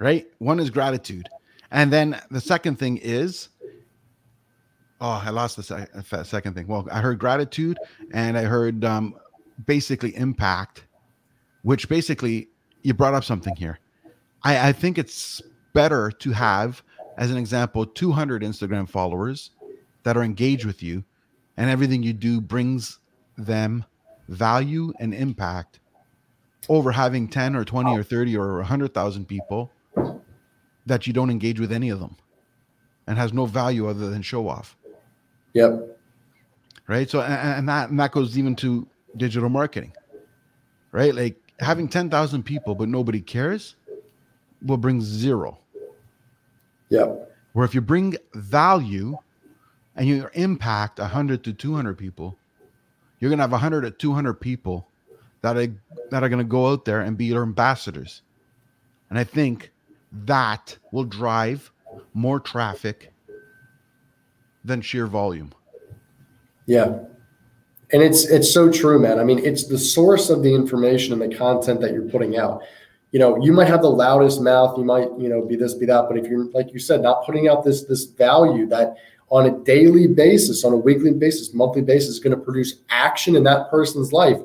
[0.02, 0.26] right?
[0.38, 1.28] One is gratitude.
[1.70, 3.48] And then the second thing is,
[5.00, 6.66] oh, I lost the sec- second thing.
[6.66, 7.78] Well, I heard gratitude
[8.12, 9.14] and I heard um,
[9.64, 10.84] basically impact,
[11.62, 12.48] which basically
[12.82, 13.78] you brought up something here.
[14.42, 15.40] I, I think it's
[15.72, 16.82] better to have,
[17.16, 19.50] as an example, 200 Instagram followers
[20.02, 21.04] that are engaged with you
[21.56, 22.98] and everything you do brings
[23.36, 23.84] them
[24.28, 25.80] value and impact
[26.68, 29.70] over having 10 or 20 or 30 or 100,000 people
[30.86, 32.16] that you don't engage with any of them
[33.06, 34.76] and has no value other than show off.
[35.54, 35.98] Yep.
[36.86, 37.08] Right.
[37.08, 38.86] So, and, and that, and that goes even to
[39.16, 39.92] digital marketing,
[40.92, 41.14] right?
[41.14, 43.76] Like having 10,000 people, but nobody cares
[44.64, 45.58] will bring zero.
[46.88, 47.30] Yep.
[47.52, 49.16] Where if you bring value
[49.96, 52.36] and you impact 100 to 200 people,
[53.20, 54.88] you're going to have 100 to 200 people
[55.42, 55.68] that are,
[56.10, 58.22] that are going to go out there and be your ambassadors.
[59.10, 59.70] And I think
[60.24, 61.70] that will drive
[62.14, 63.12] more traffic
[64.64, 65.52] than sheer volume.
[66.66, 66.98] Yeah.
[67.92, 69.18] And it's it's so true, man.
[69.18, 72.62] I mean, it's the source of the information and the content that you're putting out.
[73.10, 75.84] You know, you might have the loudest mouth, you might, you know, be this, be
[75.86, 78.96] that, but if you're like you said, not putting out this this value that
[79.32, 83.34] on a daily basis, on a weekly basis, monthly basis, is going to produce action
[83.34, 84.36] in that person's life.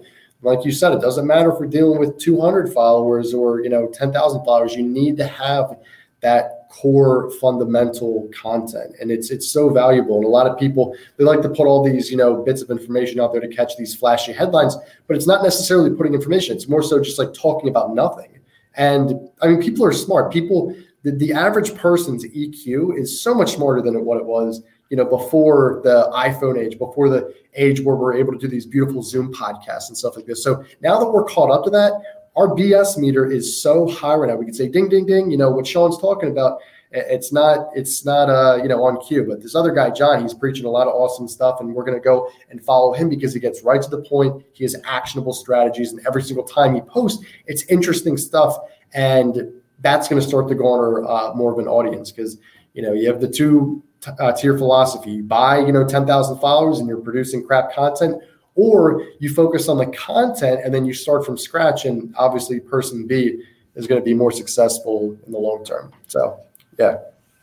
[0.42, 3.88] Like you said, it doesn't matter if we're dealing with 200 followers or you know
[3.88, 4.76] 10,000 followers.
[4.76, 5.78] You need to have
[6.22, 11.24] that core fundamental content and it's it's so valuable and a lot of people they
[11.24, 13.96] like to put all these you know bits of information out there to catch these
[13.96, 14.76] flashy headlines
[15.08, 18.38] but it's not necessarily putting information it's more so just like talking about nothing
[18.76, 23.54] and i mean people are smart people the, the average person's eq is so much
[23.56, 27.96] smarter than what it was you know before the iphone age before the age where
[27.96, 31.10] we're able to do these beautiful zoom podcasts and stuff like this so now that
[31.10, 31.94] we're caught up to that
[32.38, 34.36] our BS meter is so high right now.
[34.36, 35.32] We can say ding, ding, ding.
[35.32, 36.60] You know what Sean's talking about.
[36.92, 39.26] It's not, it's not, uh, you know, on cue.
[39.28, 42.00] But this other guy, John, he's preaching a lot of awesome stuff, and we're to
[42.00, 44.46] go and follow him because he gets right to the point.
[44.54, 48.56] He has actionable strategies, and every single time he posts, it's interesting stuff,
[48.94, 52.38] and that's to start to garner uh, more of an audience because
[52.78, 55.12] you know you have the two t- uh, tier philosophy.
[55.12, 58.22] You buy, you know, ten thousand followers, and you're producing crap content
[58.58, 63.08] or you focus on the content and then you start from scratch and obviously person
[63.08, 63.42] b
[63.76, 65.94] is going to be more successful in the long term.
[66.08, 66.40] So
[66.78, 66.98] yeah.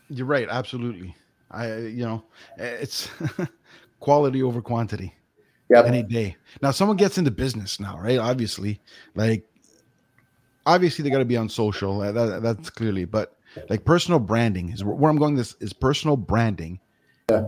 [0.09, 1.15] You're right absolutely.
[1.49, 2.23] I you know
[2.57, 3.09] it's
[3.99, 5.13] quality over quantity.
[5.69, 6.35] Yeah any day.
[6.61, 8.19] Now someone gets into business now right?
[8.19, 8.81] Obviously.
[9.15, 9.45] Like
[10.65, 11.99] obviously they got to be on social.
[11.99, 13.34] That, that's clearly but
[13.69, 16.79] like personal branding is where i'm going this is personal branding
[17.29, 17.47] yeah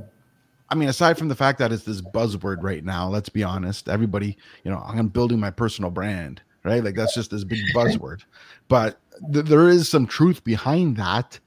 [0.70, 3.88] I mean, aside from the fact that it's this buzzword right now, let's be honest,
[3.88, 6.84] everybody, you know, I'm building my personal brand, right?
[6.84, 8.24] Like that's just this big buzzword.
[8.68, 9.00] But
[9.32, 11.40] th- there is some truth behind that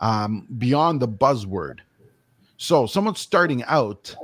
[0.00, 1.78] um, beyond the buzzword.
[2.58, 4.14] So, someone starting out,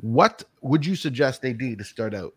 [0.00, 2.34] what would you suggest they do to start out?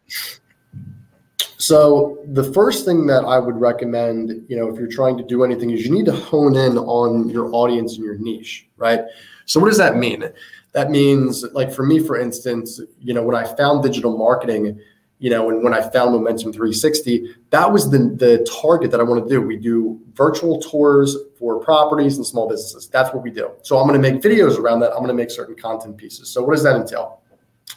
[1.61, 5.43] So, the first thing that I would recommend, you know, if you're trying to do
[5.43, 9.01] anything, is you need to hone in on your audience and your niche, right?
[9.45, 10.31] So, what does that mean?
[10.73, 14.79] that means like for me for instance you know when i found digital marketing
[15.19, 19.03] you know and when i found momentum 360 that was the the target that i
[19.03, 19.41] want to do.
[19.41, 22.87] We do virtual tours for properties and small businesses.
[22.87, 23.51] That's what we do.
[23.61, 24.91] So i'm going to make videos around that.
[24.91, 26.29] I'm going to make certain content pieces.
[26.29, 27.21] So what does that entail?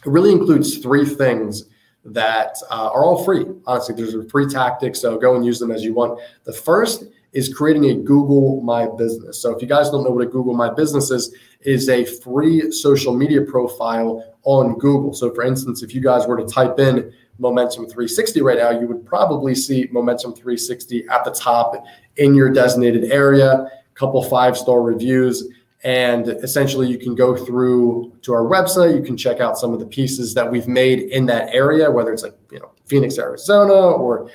[0.05, 1.65] It really includes three things
[2.05, 5.71] that uh, are all free honestly there's a free tactic, so go and use them
[5.71, 9.41] as you want the first is creating a Google My Business.
[9.41, 12.71] So if you guys don't know what a Google My Business is, is a free
[12.71, 15.13] social media profile on Google.
[15.13, 18.87] So for instance, if you guys were to type in Momentum 360 right now, you
[18.87, 21.85] would probably see Momentum 360 at the top
[22.15, 25.49] in your designated area, couple five star reviews.
[25.85, 28.95] And essentially, you can go through to our website.
[28.95, 32.11] You can check out some of the pieces that we've made in that area, whether
[32.11, 34.31] it's like you know Phoenix, Arizona, or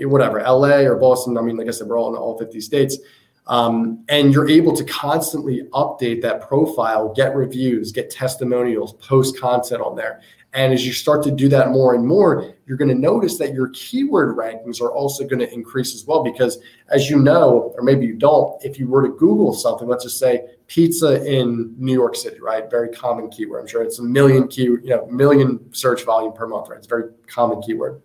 [0.00, 1.38] whatever, LA or Boston.
[1.38, 2.98] I mean, like I said, we're all in all 50 states.
[3.46, 9.80] Um, and you're able to constantly update that profile, get reviews, get testimonials, post content
[9.80, 10.20] on there.
[10.52, 13.54] And as you start to do that more and more, you're going to notice that
[13.54, 16.22] your keyword rankings are also going to increase as well.
[16.22, 16.58] Because
[16.90, 20.18] as you know, or maybe you don't, if you were to Google something, let's just
[20.18, 22.70] say pizza in New York City, right?
[22.70, 23.62] Very common keyword.
[23.62, 26.78] I'm sure it's a million key, you know, million search volume per month, right?
[26.78, 28.00] It's a very common keyword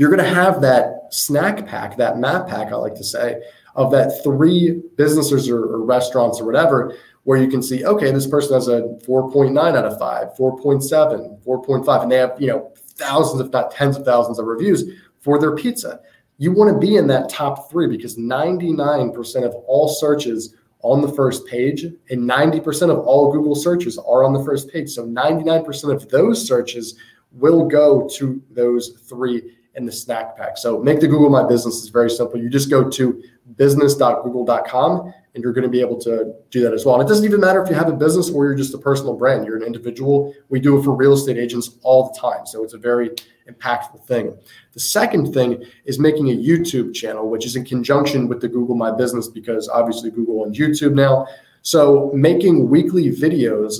[0.00, 3.42] you're going to have that snack pack, that map pack, I like to say,
[3.74, 8.26] of that three businesses or, or restaurants or whatever, where you can see, okay, this
[8.26, 13.42] person has a 4.9 out of 5, 4.7, 4.5, and they have, you know, thousands,
[13.42, 14.90] if not tens of thousands of reviews
[15.20, 16.00] for their pizza.
[16.38, 21.12] You want to be in that top three because 99% of all searches on the
[21.12, 24.90] first page and 90% of all Google searches are on the first page.
[24.90, 26.96] So 99% of those searches
[27.32, 30.58] will go to those three in the snack pack.
[30.58, 32.40] So make the Google My Business is very simple.
[32.40, 33.22] You just go to
[33.56, 36.96] business.google.com and you're going to be able to do that as well.
[36.96, 39.14] And it doesn't even matter if you have a business or you're just a personal
[39.14, 40.34] brand, you're an individual.
[40.48, 42.46] We do it for real estate agents all the time.
[42.46, 43.10] So it's a very
[43.48, 44.36] impactful thing.
[44.72, 48.74] The second thing is making a YouTube channel, which is in conjunction with the Google
[48.74, 51.26] My Business because obviously Google and YouTube now.
[51.62, 53.74] So making weekly videos,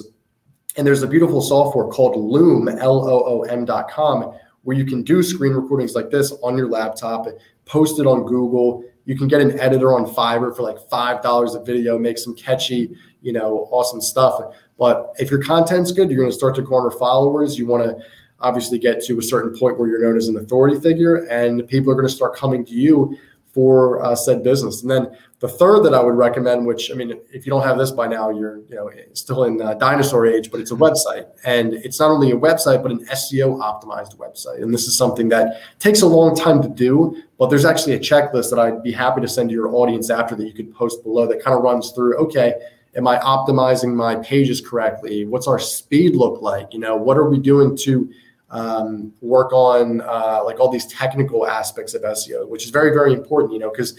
[0.76, 5.22] and there's a beautiful software called Loom, L O O M.com, where you can do
[5.22, 7.26] screen recordings like this on your laptop,
[7.64, 11.54] post it on Google you can get an editor on Fiverr for like five dollars
[11.54, 14.54] a video, make some catchy, you know, awesome stuff.
[14.78, 17.58] But if your content's good, you're going to start to garner followers.
[17.58, 18.04] You want to
[18.40, 21.92] obviously get to a certain point where you're known as an authority figure, and people
[21.92, 23.16] are going to start coming to you
[23.52, 24.82] for uh, said business.
[24.82, 27.78] And then the third that I would recommend, which I mean, if you don't have
[27.78, 31.26] this by now, you're you know still in uh, dinosaur age, but it's a website,
[31.44, 34.62] and it's not only a website but an SEO optimized website.
[34.62, 37.98] And this is something that takes a long time to do, but there's actually a
[37.98, 41.02] checklist that I'd be happy to send to your audience after that you could post
[41.02, 42.16] below that kind of runs through.
[42.18, 42.54] Okay,
[42.94, 45.24] am I optimizing my pages correctly?
[45.24, 46.72] What's our speed look like?
[46.74, 48.12] You know, what are we doing to
[48.50, 53.12] um, work on uh, like all these technical aspects of SEO, which is very, very
[53.12, 53.98] important, you know, because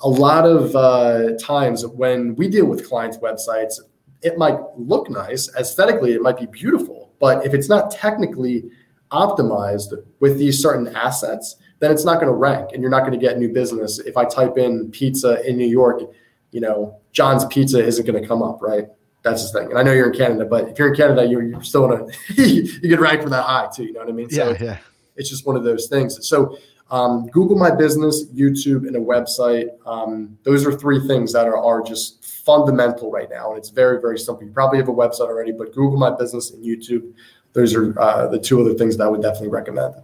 [0.00, 3.80] a lot of uh, times when we deal with clients' websites,
[4.22, 8.64] it might look nice aesthetically, it might be beautiful, but if it's not technically
[9.12, 13.12] optimized with these certain assets, then it's not going to rank and you're not going
[13.12, 13.98] to get new business.
[14.00, 16.02] If I type in pizza in New York,
[16.50, 18.86] you know, John's Pizza isn't going to come up, right?
[19.24, 19.70] That's the thing.
[19.70, 22.00] And I know you're in Canada, but if you're in Canada, you're, you're still in
[22.00, 22.06] a
[22.42, 23.84] you get ranked for that high too.
[23.84, 24.30] You know what I mean?
[24.30, 24.78] So yeah, yeah.
[25.16, 26.28] It's just one of those things.
[26.28, 26.58] So
[26.90, 29.68] um, Google My Business, YouTube, and a website.
[29.86, 34.00] Um, those are three things that are, are just fundamental right now, and it's very
[34.00, 34.44] very simple.
[34.44, 37.12] You probably have a website already, but Google My Business and YouTube.
[37.54, 39.94] Those are uh, the two other things that I would definitely recommend.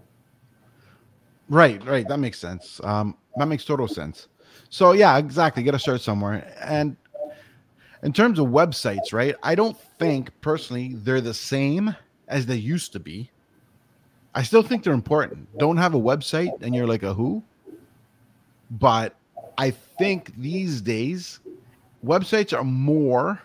[1.49, 2.07] Right, right.
[2.07, 2.81] That makes sense.
[2.85, 4.29] Um, that makes total sense.
[4.71, 5.63] So yeah, exactly.
[5.63, 6.97] Get to start somewhere, and
[8.03, 9.35] in terms of websites, right?
[9.43, 11.95] I don't think personally they're the same
[12.29, 13.31] as they used to be.
[14.35, 15.59] I still think they're important.
[15.59, 17.43] Don't have a website and you're like a who?
[18.71, 19.17] But
[19.59, 21.41] I think these days
[22.05, 23.41] websites are more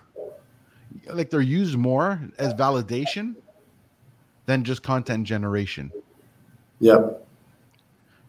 [1.07, 3.35] like they're used more as validation
[4.45, 5.91] than just content generation.
[6.79, 7.27] Yep.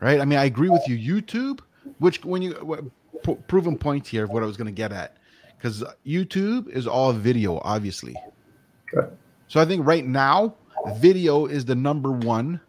[0.00, 0.20] Right?
[0.20, 0.96] I mean, I agree with you.
[0.96, 1.60] YouTube,
[1.98, 2.90] which when you
[3.48, 5.16] proven point here of what I was going to get at
[5.56, 8.16] because YouTube is all video, obviously.
[8.92, 9.08] Okay.
[9.48, 10.54] So I think right now,
[10.96, 12.60] video is the number one,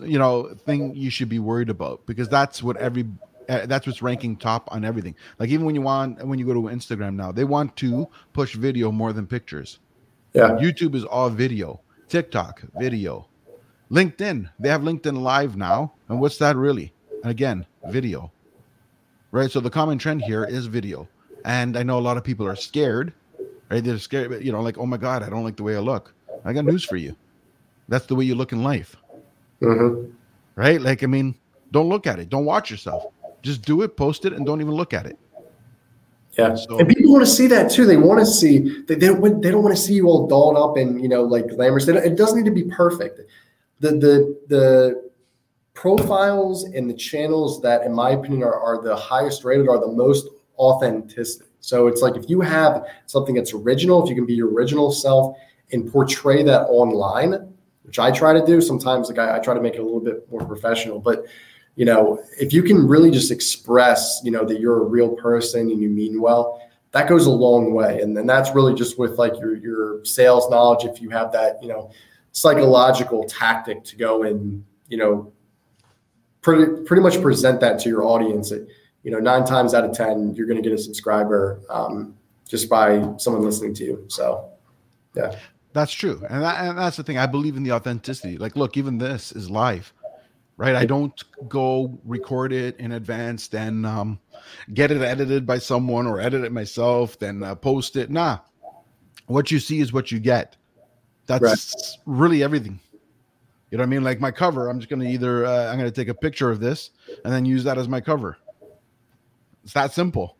[0.00, 3.06] you know, thing you should be worried about because that's what every
[3.48, 5.14] uh, that's what's ranking top on everything.
[5.38, 8.54] Like even when you want when you go to Instagram now, they want to push
[8.54, 9.78] video more than pictures.
[10.32, 10.50] Yeah.
[10.50, 11.80] YouTube is all video.
[12.08, 13.26] TikTok, video.
[13.90, 16.92] LinkedIn, they have LinkedIn Live now, and what's that really?
[17.22, 18.30] And again, video.
[19.32, 19.50] Right?
[19.50, 21.08] So the common trend here is video.
[21.44, 23.12] And I know a lot of people are scared,
[23.70, 23.82] right?
[23.82, 26.14] They're scared, you know, like, oh my God, I don't like the way I look.
[26.44, 27.16] I got news for you.
[27.88, 28.96] That's the way you look in life.
[29.60, 30.10] Mm-hmm.
[30.56, 30.80] Right?
[30.80, 31.34] Like, I mean,
[31.70, 32.28] don't look at it.
[32.28, 33.04] Don't watch yourself.
[33.42, 35.18] Just do it, post it, and don't even look at it.
[36.38, 37.86] Yeah, so, and people want to see that too.
[37.86, 40.56] They want to see they, they don't they don't want to see you all dolled
[40.56, 41.88] up and you know like glamorous.
[41.88, 43.20] It doesn't need to be perfect.
[43.80, 45.10] The the the
[45.74, 49.90] profiles and the channels that, in my opinion, are, are the highest rated are the
[49.90, 50.28] most
[50.60, 51.46] authenticity.
[51.60, 54.92] So it's like if you have something that's original, if you can be your original
[54.92, 55.36] self
[55.72, 57.52] and portray that online,
[57.82, 60.00] which I try to do sometimes, like I, I try to make it a little
[60.00, 61.24] bit more professional, but
[61.76, 65.70] you know, if you can really just express, you know, that you're a real person
[65.70, 66.60] and you mean well,
[66.92, 68.00] that goes a long way.
[68.00, 70.84] And then that's really just with like your your sales knowledge.
[70.84, 71.90] If you have that, you know,
[72.32, 75.32] psychological tactic to go and, you know,
[76.42, 78.50] pretty pretty much present that to your audience.
[78.50, 78.68] It,
[79.02, 82.16] you know, nine times out of 10, you're going to get a subscriber um,
[82.48, 84.04] just by someone listening to you.
[84.08, 84.50] So,
[85.14, 85.36] yeah.
[85.72, 86.22] That's true.
[86.28, 87.16] And, that, and that's the thing.
[87.16, 88.36] I believe in the authenticity.
[88.36, 89.92] Like, look, even this is live,
[90.56, 90.74] right?
[90.74, 94.18] I don't go record it in advance, then um,
[94.74, 98.10] get it edited by someone or edit it myself, then uh, post it.
[98.10, 98.38] Nah.
[99.26, 100.56] What you see is what you get.
[101.26, 101.96] That's right.
[102.04, 102.80] really everything.
[103.70, 104.02] You know what I mean?
[104.02, 106.50] Like my cover, I'm just going to either, uh, I'm going to take a picture
[106.50, 106.90] of this
[107.24, 108.36] and then use that as my cover
[109.70, 110.36] it's that simple.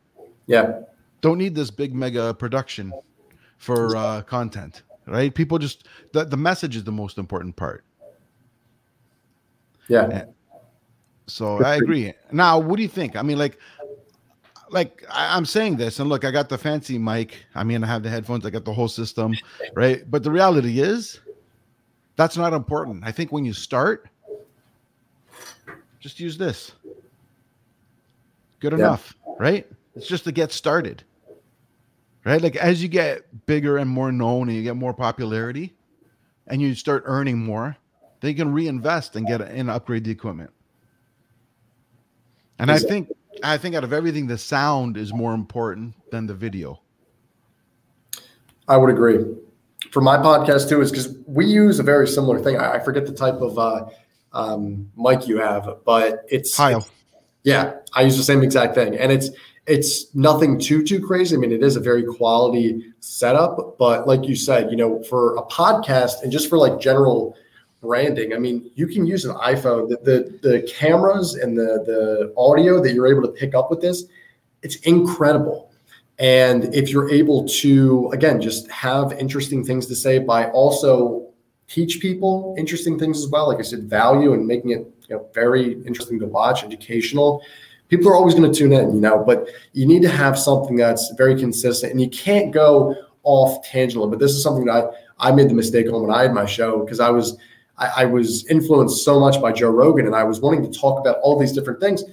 [0.49, 0.81] Yeah.
[1.21, 2.93] Don't need this big mega production
[3.59, 5.33] for uh, content, right?
[5.33, 7.85] People just the, the message is the most important part.
[9.87, 10.09] Yeah.
[10.11, 10.35] And
[11.29, 12.13] so I agree.
[12.33, 13.15] Now, what do you think?
[13.15, 13.57] I mean, like,
[14.71, 17.37] like I, am saying this, and look, I got the fancy mic.
[17.55, 18.45] I mean, I have the headphones.
[18.45, 19.33] I got the whole system,
[19.75, 20.03] right?
[20.11, 21.21] But the reality is,
[22.17, 23.05] that's not important.
[23.05, 24.09] I think when you start,
[26.01, 26.73] just use this.
[28.61, 29.67] Good enough, right?
[29.97, 31.03] It's just to get started.
[32.25, 32.41] Right?
[32.43, 35.75] Like as you get bigger and more known and you get more popularity
[36.47, 37.77] and you start earning more,
[38.21, 40.51] they can reinvest and get and upgrade the equipment.
[42.59, 43.09] And I think
[43.43, 46.83] I think out of everything, the sound is more important than the video.
[48.69, 49.25] I would agree.
[49.91, 52.59] For my podcast too, is because we use a very similar thing.
[52.59, 53.87] I, I forget the type of uh,
[54.35, 56.91] um, mic you have, but it's, it's
[57.45, 59.31] yeah, I use the same exact thing, and it's
[59.67, 61.37] it's nothing too too crazy.
[61.37, 65.37] I mean, it is a very quality setup, but like you said, you know, for
[65.37, 67.37] a podcast and just for like general
[67.81, 69.89] branding, I mean, you can use an iPhone.
[69.89, 69.99] The
[70.43, 74.05] the, the cameras and the the audio that you're able to pick up with this,
[74.63, 75.71] it's incredible.
[76.19, 81.27] And if you're able to again just have interesting things to say by also
[81.69, 83.49] teach people interesting things as well.
[83.49, 87.43] Like I said, value and making it you know, very interesting to watch, educational.
[87.89, 90.77] People are always going to tune in, you know, but you need to have something
[90.77, 92.95] that's very consistent and you can't go
[93.25, 94.07] off tangential.
[94.07, 94.85] But this is something that
[95.19, 97.37] I, I made the mistake on when I had my show because I was
[97.77, 101.01] I, I was influenced so much by Joe Rogan and I was wanting to talk
[101.01, 102.05] about all these different things.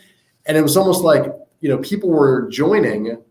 [0.48, 1.26] And it was almost like,
[1.60, 3.22] you know, people were joining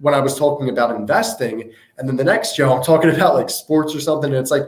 [0.00, 1.70] when I was talking about investing.
[1.98, 4.30] And then the next show, I'm talking about like sports or something.
[4.30, 4.64] And it's like,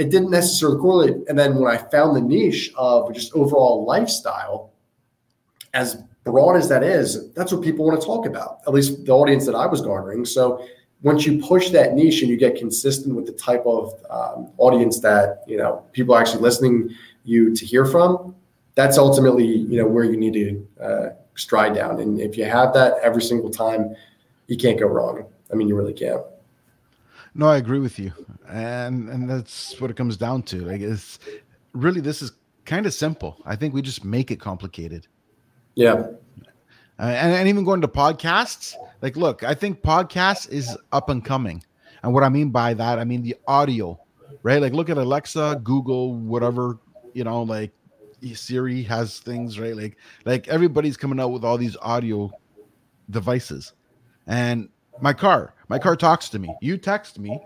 [0.00, 1.28] it didn't necessarily correlate.
[1.28, 4.72] And then when I found the niche of just overall lifestyle,
[5.74, 9.12] as broad as that is, that's what people want to talk about, at least the
[9.12, 10.24] audience that I was garnering.
[10.24, 10.66] So
[11.02, 15.00] once you push that niche and you get consistent with the type of um, audience
[15.00, 16.90] that you know people are actually listening
[17.24, 18.34] you to hear from,
[18.76, 22.00] that's ultimately you know where you need to uh, stride down.
[22.00, 23.94] And if you have that every single time,
[24.46, 25.26] you can't go wrong.
[25.52, 26.22] I mean, you really can't.
[27.34, 28.12] No, I agree with you,
[28.48, 30.64] and and that's what it comes down to.
[30.64, 31.18] Like, it's
[31.72, 32.32] really this is
[32.64, 33.36] kind of simple.
[33.46, 35.06] I think we just make it complicated.
[35.76, 35.92] Yeah,
[36.98, 38.74] uh, and, and even going to podcasts.
[39.00, 41.62] Like, look, I think podcasts is up and coming,
[42.02, 43.98] and what I mean by that, I mean the audio,
[44.42, 44.60] right?
[44.60, 46.78] Like, look at Alexa, Google, whatever
[47.14, 47.72] you know, like
[48.34, 49.76] Siri has things, right?
[49.76, 52.30] Like, like everybody's coming out with all these audio
[53.08, 53.72] devices,
[54.26, 54.68] and
[55.00, 56.52] my car my car talks to me.
[56.60, 57.40] You text me,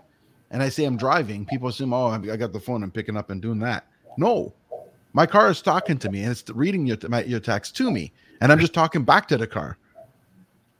[0.49, 1.45] and I say I'm driving.
[1.45, 2.81] People assume, oh, I got the phone.
[2.81, 3.85] I'm picking up and doing that.
[4.17, 4.51] No,
[5.13, 8.11] my car is talking to me and it's reading your my, your text to me,
[8.41, 9.77] and I'm just talking back to the car.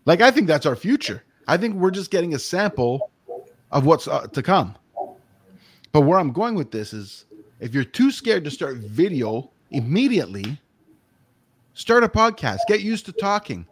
[0.05, 1.23] Like I think that's our future.
[1.47, 3.11] I think we're just getting a sample
[3.71, 4.75] of what's uh, to come.
[5.91, 7.25] But where I'm going with this is,
[7.59, 10.59] if you're too scared to start video immediately,
[11.75, 12.59] start a podcast.
[12.67, 13.67] Get used to talking.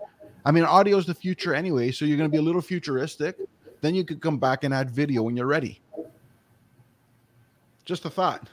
[0.45, 3.37] I mean, audio is the future anyway, so you're going to be a little futuristic.
[3.81, 5.81] Then you could come back and add video when you're ready.
[7.85, 8.47] Just a thought.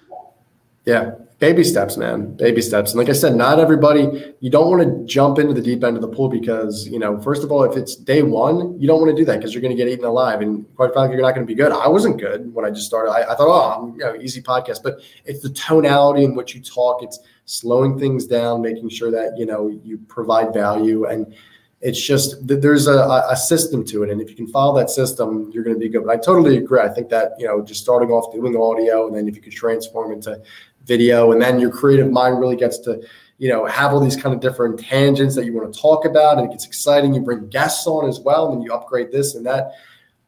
[0.87, 2.35] Yeah, baby steps, man.
[2.37, 2.93] Baby steps.
[2.93, 5.95] And like I said, not everybody, you don't want to jump into the deep end
[5.97, 8.99] of the pool because, you know, first of all, if it's day one, you don't
[8.99, 10.41] want to do that because you're going to get eaten alive.
[10.41, 11.71] And quite frankly, you're not going to be good.
[11.71, 13.11] I wasn't good when I just started.
[13.11, 14.83] I, I thought, oh, I'm, you know, easy podcast.
[14.83, 19.37] But it's the tonality in which you talk, it's slowing things down, making sure that,
[19.37, 21.05] you know, you provide value.
[21.05, 21.35] And
[21.81, 24.91] it's just that there's a, a system to it, and if you can follow that
[24.91, 26.05] system, you're going to be good.
[26.05, 26.81] But I totally agree.
[26.81, 29.53] I think that you know, just starting off doing audio, and then if you could
[29.53, 30.43] transform into
[30.85, 33.03] video, and then your creative mind really gets to
[33.39, 36.37] you know have all these kind of different tangents that you want to talk about,
[36.37, 37.15] and it gets exciting.
[37.15, 39.73] You bring guests on as well, and you upgrade this and that.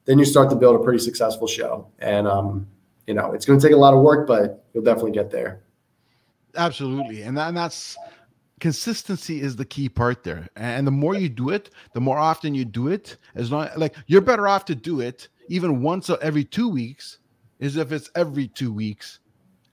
[0.07, 2.66] Then you start to build a pretty successful show, and um,
[3.07, 5.61] you know, it's going to take a lot of work, but you'll definitely get there.
[6.57, 7.96] Absolutely, and, that, and that's
[8.62, 10.48] consistency is the key part there.
[10.54, 13.96] And the more you do it the more often you do it as long like
[14.06, 17.18] you're better off to do it even once every two weeks
[17.58, 19.18] is if it's every two weeks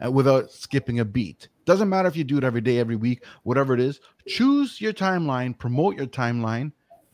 [0.04, 1.50] uh, without skipping a beat.
[1.66, 4.92] Doesn't matter if you do it every day every week whatever it is choose your
[4.92, 6.72] timeline promote your timeline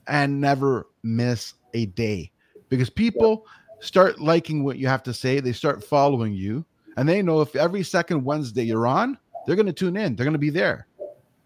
[0.07, 2.31] and never miss a day.
[2.69, 3.45] Because people
[3.81, 6.63] start liking what you have to say they start following you
[6.95, 10.23] and they know if every second wednesday you're on they're going to tune in they're
[10.23, 10.87] going to be there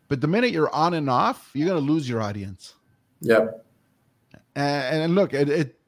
[0.10, 2.74] but the minute you're on and off, you're going to lose your audience.
[3.22, 3.66] Yep.
[4.56, 5.80] And, and look, it, it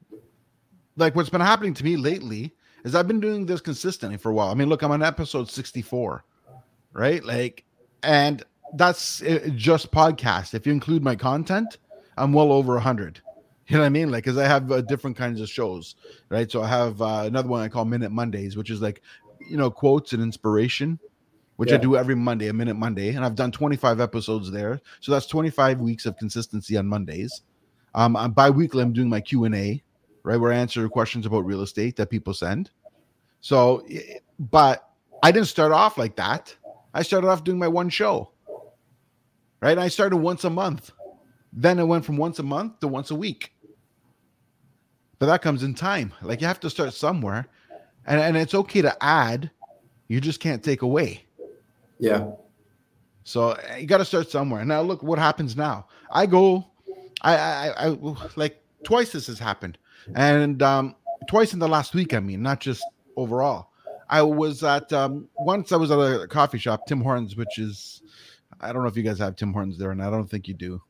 [0.96, 2.54] like what's been happening to me lately
[2.84, 4.48] is I've been doing this consistently for a while.
[4.48, 6.24] I mean, look, I'm on episode 64,
[6.92, 7.24] right?
[7.24, 7.64] Like,
[8.02, 8.44] and
[8.74, 10.54] that's uh, just podcast.
[10.54, 11.78] If you include my content,
[12.16, 13.20] I'm well over 100.
[13.68, 14.10] You know what I mean?
[14.10, 15.94] Like, because I have uh, different kinds of shows,
[16.28, 16.50] right?
[16.50, 19.00] So I have uh, another one I call Minute Mondays, which is like,
[19.48, 20.98] you know, quotes and inspiration
[21.62, 21.76] which yeah.
[21.76, 24.80] I do every Monday, a minute Monday, and I've done 25 episodes there.
[24.98, 27.42] So that's 25 weeks of consistency on Mondays.
[27.94, 29.80] Um, I'm bi-weekly, I'm doing my Q and A,
[30.24, 32.70] right, where I answer questions about real estate that people send.
[33.42, 33.86] So,
[34.40, 34.90] but
[35.22, 36.52] I didn't start off like that.
[36.94, 38.32] I started off doing my one show,
[39.60, 39.70] right?
[39.70, 40.90] And I started once a month.
[41.52, 43.52] Then it went from once a month to once a week.
[45.20, 46.12] But that comes in time.
[46.22, 47.46] Like you have to start somewhere.
[48.04, 49.52] And, and it's okay to add,
[50.08, 51.21] you just can't take away.
[52.02, 52.32] Yeah.
[53.22, 54.64] So eh, you got to start somewhere.
[54.64, 55.86] Now look what happens now.
[56.10, 56.66] I go,
[57.22, 57.96] I, I, I,
[58.34, 59.78] like twice this has happened,
[60.16, 60.96] and um,
[61.28, 62.12] twice in the last week.
[62.12, 62.84] I mean, not just
[63.16, 63.68] overall.
[64.08, 65.70] I was at um, once.
[65.70, 68.02] I was at a coffee shop, Tim Hortons, which is
[68.60, 70.54] I don't know if you guys have Tim Hortons there, and I don't think you
[70.54, 70.82] do.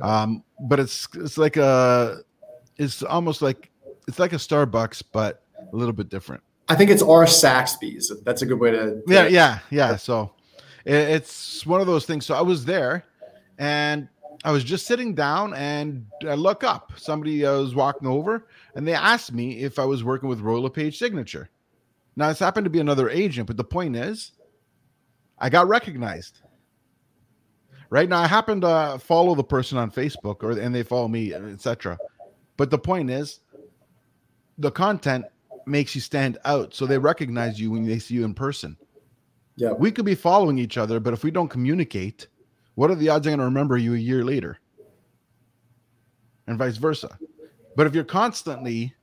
[0.00, 2.20] Um, but it's it's like a
[2.76, 3.70] it's almost like
[4.06, 5.42] it's like a Starbucks, but
[5.72, 6.44] a little bit different.
[6.68, 8.12] I think it's our Saxbys.
[8.24, 9.02] That's a good way to.
[9.08, 9.96] Yeah, yeah, yeah.
[9.96, 10.32] So
[10.84, 12.26] it's one of those things.
[12.26, 13.04] So I was there,
[13.58, 14.08] and
[14.44, 16.92] I was just sitting down, and I look up.
[16.96, 20.62] Somebody uh, was walking over, and they asked me if I was working with Royal
[20.62, 21.50] LePage Signature.
[22.16, 24.32] Now this happened to be another agent, but the point is,
[25.38, 26.40] I got recognized.
[27.90, 31.34] Right now, I happen to follow the person on Facebook, or and they follow me,
[31.34, 31.98] etc.
[32.56, 33.40] But the point is,
[34.58, 35.24] the content
[35.66, 38.76] makes you stand out, so they recognize you when they see you in person.
[39.60, 39.72] Yeah.
[39.72, 42.28] We could be following each other, but if we don't communicate,
[42.76, 44.58] what are the odds I'm going to remember you a year later?
[46.46, 47.18] And vice versa.
[47.76, 48.94] But if you're constantly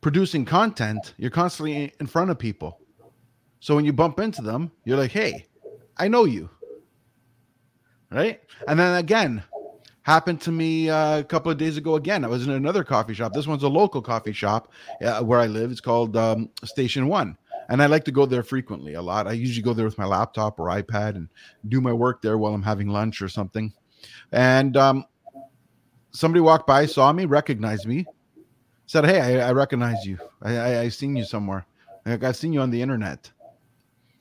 [0.00, 2.78] producing content, you're constantly in front of people.
[3.58, 5.46] So when you bump into them, you're like, hey,
[5.96, 6.48] I know you.
[8.12, 8.40] Right?
[8.68, 9.42] And then again,
[10.02, 12.24] happened to me uh, a couple of days ago again.
[12.24, 13.32] I was in another coffee shop.
[13.32, 14.70] This one's a local coffee shop
[15.02, 15.72] uh, where I live.
[15.72, 17.36] It's called um, Station One
[17.68, 19.26] and I like to go there frequently a lot.
[19.26, 21.28] I usually go there with my laptop or iPad and
[21.68, 23.72] do my work there while I'm having lunch or something.
[24.32, 25.04] And um,
[26.10, 28.06] somebody walked by, saw me, recognized me,
[28.86, 30.18] said, "Hey, I, I recognize you.
[30.42, 31.66] I, I, I seen you somewhere.
[32.06, 33.30] I've seen you on the internet."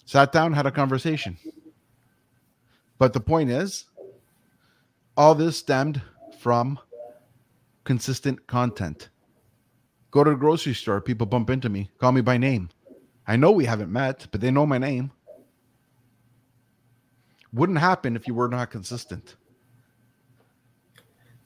[0.05, 1.37] Sat down, had a conversation.
[2.97, 3.85] But the point is,
[5.17, 6.01] all this stemmed
[6.39, 6.79] from
[7.83, 9.09] consistent content.
[10.11, 12.69] Go to the grocery store, people bump into me, call me by name.
[13.27, 15.11] I know we haven't met, but they know my name.
[17.53, 19.35] Wouldn't happen if you were not consistent.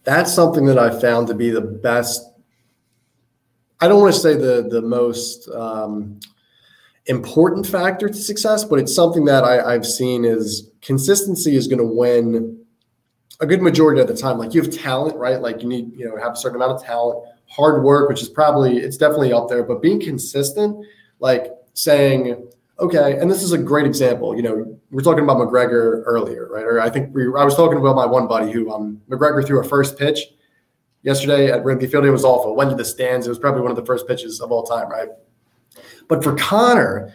[0.04, 2.28] That's something that I found to be the best.
[3.80, 6.20] I don't want to say the the most um,
[7.08, 11.80] important factor to success, but it's something that I, I've seen is consistency is going
[11.80, 12.64] to win
[13.40, 14.38] a good majority of the time.
[14.38, 15.42] Like you have talent, right?
[15.42, 18.30] Like you need, you know, have a certain amount of talent, hard work, which is
[18.30, 20.86] probably it's definitely up there, but being consistent,
[21.20, 22.50] like saying,
[22.80, 24.36] okay, and this is a great example.
[24.36, 26.64] You know, we're talking about McGregor earlier, right?
[26.64, 29.60] Or I think we, I was talking about my one buddy who um, McGregor threw
[29.60, 30.20] a first pitch
[31.04, 32.06] yesterday at Wrigley Field.
[32.06, 32.56] It was awful.
[32.56, 33.26] Went to the stands.
[33.28, 35.10] It was probably one of the first pitches of all time, right?
[36.08, 37.14] But for Conor,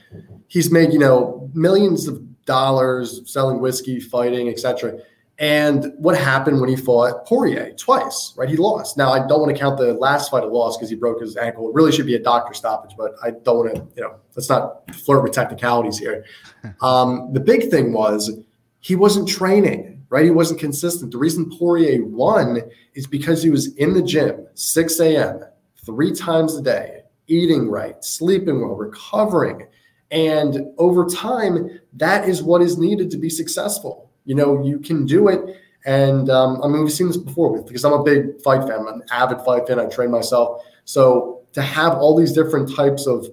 [0.48, 4.98] he's made you know millions of dollars selling whiskey, fighting, etc.
[5.38, 8.48] And what happened when he fought Poirier twice, right?
[8.48, 8.96] He lost.
[8.96, 11.36] Now, I don't want to count the last fight a loss because he broke his
[11.36, 11.68] ankle.
[11.68, 14.48] It really should be a doctor stoppage, but I don't want to, you know, let's
[14.48, 16.24] not flirt with technicalities here.
[16.80, 18.40] Um, the big thing was
[18.80, 20.24] he wasn't training, right?
[20.24, 21.12] He wasn't consistent.
[21.12, 22.60] The reason Poirier won
[22.94, 25.44] is because he was in the gym 6 a.m.,
[25.84, 29.68] three times a day, eating right, sleeping well, recovering.
[30.10, 35.06] And over time, that is what is needed to be successful you know, you can
[35.06, 35.56] do it.
[35.86, 38.80] And um, I mean, we've seen this before with because I'm a big fight fan,
[38.80, 39.78] I'm an avid fight fan.
[39.78, 40.62] I train myself.
[40.84, 43.26] So to have all these different types of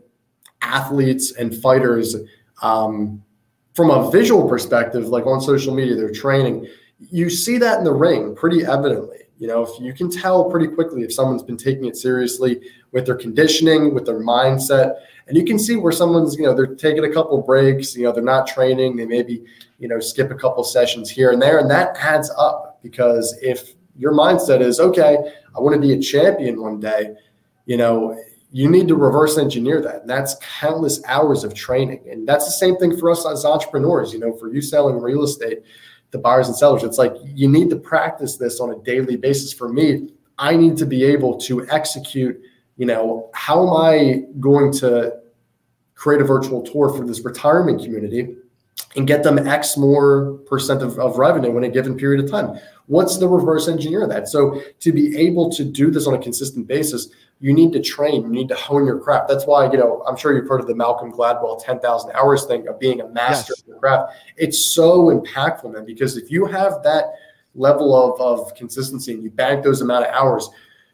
[0.62, 2.16] athletes and fighters
[2.62, 3.22] um,
[3.74, 6.68] from a visual perspective, like on social media, they're training.
[7.00, 9.23] You see that in the ring pretty evidently.
[9.40, 12.62] You know, if you can tell pretty quickly if someone's been taking it seriously
[12.92, 14.96] with their conditioning, with their mindset,
[15.28, 18.12] and you can see where someone's, you know, they're taking a couple breaks, you know,
[18.12, 19.44] they're not training, they maybe,
[19.80, 23.74] you know, skip a couple sessions here and there, and that adds up because if
[23.98, 25.18] your mindset is okay,
[25.56, 27.16] I want to be a champion one day,
[27.66, 28.18] you know,
[28.52, 30.02] you need to reverse engineer that.
[30.02, 32.04] And that's countless hours of training.
[32.10, 35.24] And that's the same thing for us as entrepreneurs, you know, for you selling real
[35.24, 35.64] estate
[36.14, 36.84] the buyers and sellers.
[36.84, 39.52] It's like you need to practice this on a daily basis.
[39.52, 42.40] For me, I need to be able to execute,
[42.78, 45.18] you know, how am I going to
[45.96, 48.36] create a virtual tour for this retirement community
[48.96, 52.60] and get them X more percent of, of revenue in a given period of time?
[52.88, 54.28] What's the reverse engineer of that?
[54.28, 57.10] So to be able to do this on a consistent basis,
[57.40, 59.28] you need to train, you need to hone your craft.
[59.28, 62.68] That's why, you know, I'm sure you've heard of the Malcolm Gladwell 10,000 hours thing
[62.68, 63.62] of being a master yes.
[63.62, 64.14] of your craft.
[64.38, 67.06] It's so impactful, man, because if you have that
[67.56, 70.50] level of, of consistency and you bank those amount of hours,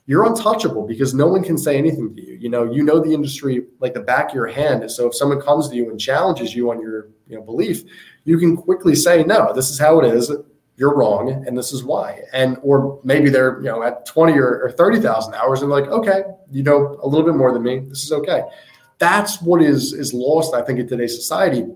[0.09, 2.33] you're untouchable because no one can say anything to you.
[2.33, 4.89] You know, you know the industry like the back of your hand.
[4.89, 7.83] So if someone comes to you and challenges you on your you know belief,
[8.23, 10.31] you can quickly say, no, this is how it is.
[10.77, 12.23] You're wrong and this is why.
[12.33, 16.23] And or maybe they're you know at 20 or, or 30,000 hours and like okay
[16.49, 17.77] you know a little bit more than me.
[17.77, 18.41] This is okay.
[18.97, 21.67] That's what is is lost i think in today's society.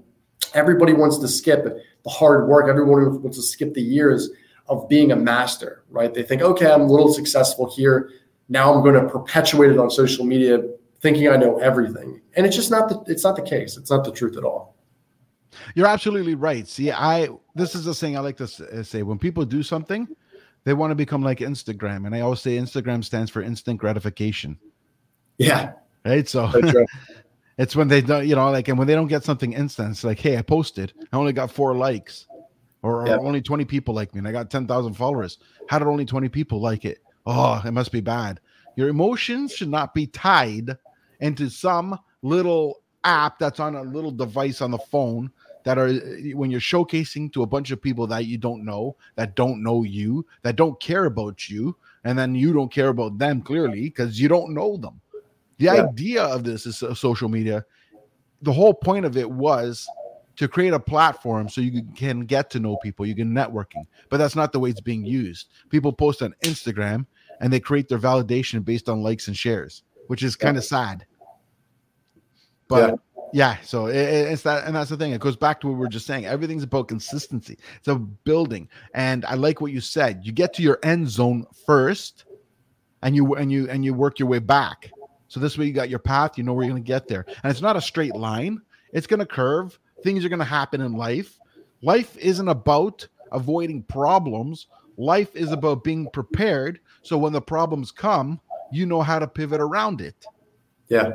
[0.55, 2.67] Everybody wants to skip the hard work.
[2.67, 4.31] Everyone wants to skip the years
[4.67, 6.13] of being a master right?
[6.13, 8.09] They think okay i'm a little successful here
[8.49, 10.61] now i'm going to perpetuate it on social media
[11.01, 14.03] thinking i know everything and it's just not the it's not the case it's not
[14.03, 14.73] the truth at all
[15.75, 16.67] you're absolutely right.
[16.67, 20.07] See, I this is the thing I like to uh, say when people do something,
[20.63, 24.57] they want to become like Instagram, and I always say Instagram stands for instant gratification.
[25.37, 25.73] Yeah.
[26.05, 26.27] Right.
[26.27, 26.51] So
[27.57, 30.03] it's when they don't, you know, like, and when they don't get something instant, it's
[30.03, 32.27] like, hey, I posted, I only got four likes,
[32.81, 35.37] or, or only 20 people like me, and I got 10,000 followers.
[35.69, 36.99] How did only 20 people like it?
[37.25, 38.39] Oh, it must be bad.
[38.75, 40.77] Your emotions should not be tied
[41.19, 45.31] into some little app that's on a little device on the phone
[45.63, 45.93] that are
[46.35, 49.83] when you're showcasing to a bunch of people that you don't know, that don't know
[49.83, 54.19] you, that don't care about you, and then you don't care about them clearly because
[54.19, 54.99] you don't know them.
[55.57, 55.85] The yeah.
[55.85, 57.65] idea of this is social media.
[58.41, 59.87] The whole point of it was
[60.35, 64.17] to create a platform so you can get to know people, you can networking, but
[64.17, 65.49] that's not the way it's being used.
[65.69, 67.05] People post on Instagram
[67.39, 71.05] and they create their validation based on likes and shares, which is kind of sad.
[72.67, 72.95] But yeah.
[73.35, 75.11] Yeah, so it, it's that, and that's the thing.
[75.11, 76.27] It goes back to what we are just saying.
[76.27, 77.57] Everything's about consistency.
[77.77, 80.21] It's a building, and I like what you said.
[80.23, 82.25] You get to your end zone first,
[83.01, 84.91] and you and you and you work your way back.
[85.29, 86.37] So this way, you got your path.
[86.37, 88.61] You know where you're going to get there, and it's not a straight line.
[88.91, 89.79] It's going to curve.
[90.03, 91.39] Things are going to happen in life.
[91.81, 94.67] Life isn't about avoiding problems.
[94.97, 96.79] Life is about being prepared.
[97.01, 98.39] So when the problems come,
[98.71, 100.25] you know how to pivot around it.
[100.87, 101.11] Yeah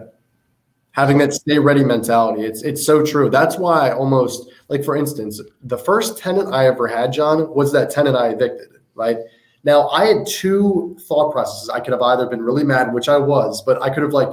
[0.99, 2.43] having that stay ready mentality.
[2.45, 3.31] It's it's so true.
[3.31, 7.71] That's why I almost like for instance, the first tenant I ever had, John, was
[7.73, 9.19] that tenant I evicted, right?
[9.63, 11.69] Now I had two thought processes.
[11.69, 14.29] I could have either been really mad, which I was, but I could have like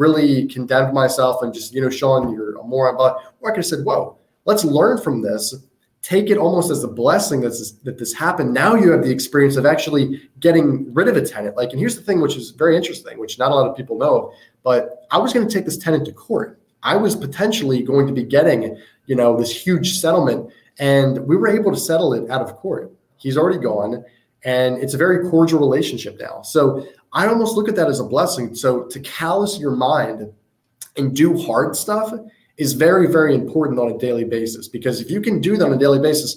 [0.00, 3.66] really condemned myself and just, you know, showing you're a moron, but I could have
[3.66, 5.54] said, whoa, let's learn from this
[6.02, 8.54] take it almost as a blessing that this, that this happened.
[8.54, 11.56] Now you have the experience of actually getting rid of a tenant.
[11.56, 13.98] Like, and here's the thing, which is very interesting, which not a lot of people
[13.98, 14.32] know,
[14.62, 16.58] but I was going to take this tenant to court.
[16.82, 21.48] I was potentially going to be getting, you know, this huge settlement, and we were
[21.48, 22.90] able to settle it out of court.
[23.18, 24.02] He's already gone,
[24.44, 26.40] and it's a very cordial relationship now.
[26.40, 28.54] So I almost look at that as a blessing.
[28.54, 30.32] So to callous your mind
[30.96, 32.12] and do hard stuff
[32.56, 35.72] is very, very important on a daily basis because if you can do that on
[35.72, 36.36] a daily basis,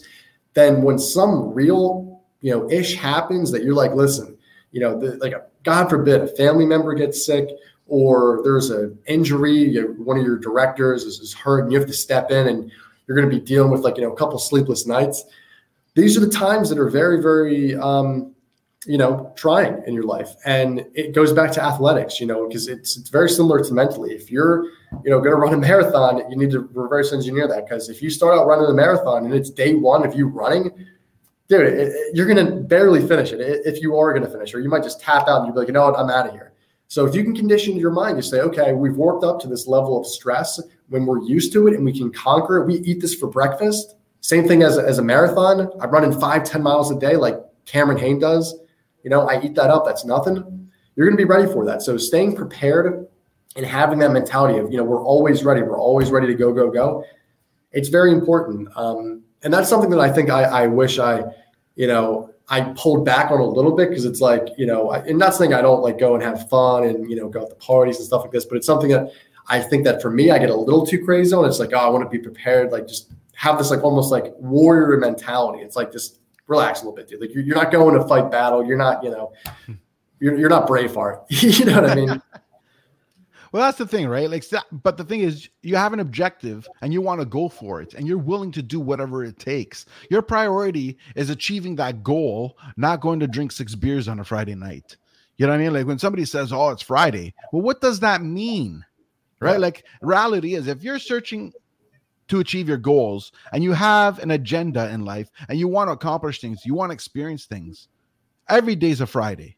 [0.53, 4.37] then when some real, you know, ish happens that you're like, listen,
[4.71, 7.49] you know, the, like a God forbid a family member gets sick
[7.87, 11.87] or there's an injury, you, one of your directors is, is hurt and you have
[11.87, 12.71] to step in and
[13.07, 15.23] you're going to be dealing with like, you know, a couple sleepless nights.
[15.95, 18.33] These are the times that are very, very, um,
[18.85, 20.35] you know, trying in your life.
[20.45, 24.11] And it goes back to athletics, you know, because it's it's very similar to mentally.
[24.11, 24.65] If you're,
[25.03, 28.01] you know, going to run a marathon, you need to reverse engineer that because if
[28.01, 30.71] you start out running a marathon and it's day one of you running,
[31.47, 34.53] dude, it, it, you're going to barely finish it if you are going to finish,
[34.53, 36.27] or you might just tap out and you'll be like, you know what, I'm out
[36.27, 36.51] of here.
[36.89, 39.65] So if you can condition your mind to say, okay, we've worked up to this
[39.65, 42.67] level of stress when we're used to it and we can conquer it.
[42.67, 43.95] We eat this for breakfast.
[44.19, 45.69] Same thing as as a marathon.
[45.81, 48.62] I'm running five ten miles a day like Cameron Hanes does
[49.03, 49.85] you know, I eat that up.
[49.85, 50.69] That's nothing.
[50.95, 51.81] You're going to be ready for that.
[51.81, 53.07] So staying prepared
[53.55, 55.61] and having that mentality of, you know, we're always ready.
[55.61, 57.03] We're always ready to go, go, go.
[57.71, 58.69] It's very important.
[58.75, 61.23] Um, and that's something that I think I, I wish I,
[61.75, 64.99] you know, I pulled back on a little bit because it's like, you know, I,
[64.99, 67.49] and not saying I don't like go and have fun and, you know, go out
[67.49, 69.11] to parties and stuff like this, but it's something that
[69.47, 71.45] I think that for me, I get a little too crazy on.
[71.45, 72.71] It's like, oh, I want to be prepared.
[72.71, 75.63] Like just have this like almost like warrior mentality.
[75.63, 77.21] It's like just relax a little bit, dude.
[77.21, 78.65] Like you're, you're not going to fight battle.
[78.65, 79.33] You're not, you know,
[80.19, 81.25] you're, you're not Braveheart.
[81.29, 82.09] you know what I mean?
[83.51, 84.29] well, that's the thing, right?
[84.29, 87.81] Like, but the thing is, you have an objective and you want to go for
[87.81, 89.85] it, and you're willing to do whatever it takes.
[90.09, 94.55] Your priority is achieving that goal, not going to drink six beers on a Friday
[94.55, 94.97] night.
[95.37, 95.73] You know what I mean?
[95.73, 98.85] Like when somebody says, "Oh, it's Friday," well, what does that mean?
[99.39, 99.59] Right?
[99.59, 101.51] Like reality is, if you're searching
[102.33, 105.91] to achieve your goals and you have an agenda in life and you want to
[105.91, 107.89] accomplish things, you want to experience things.
[108.49, 109.55] Every day's a Friday.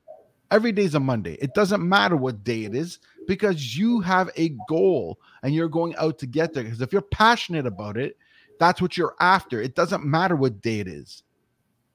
[0.52, 1.36] Every day's a Monday.
[1.36, 3.00] It doesn't matter what day it is
[3.30, 6.66] because you have a goal and you're going out to get there.
[6.66, 8.18] Because if you're passionate about it,
[8.60, 9.62] that's what you're after.
[9.62, 11.24] It doesn't matter what day it is.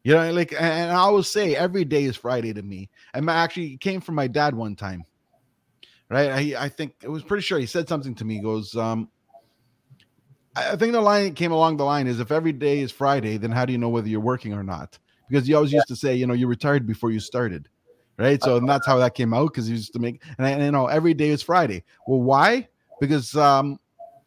[0.03, 2.89] You know, like, and I always say every day is Friday to me.
[3.13, 5.05] And I actually came from my dad one time,
[6.09, 6.31] right?
[6.31, 8.37] I, I think it was pretty sure he said something to me.
[8.37, 9.11] He goes, um,
[10.57, 13.53] I think the line came along the line is if every day is Friday, then
[13.53, 14.99] how do you know whether you're working or not?
[15.31, 17.69] because you always used to say, you know, you retired before you started,
[18.19, 18.43] right?
[18.43, 20.73] So and that's how that came out because you used to make and, and you
[20.73, 21.85] know every day is Friday.
[22.07, 22.69] Well, why?
[23.01, 23.79] Because um,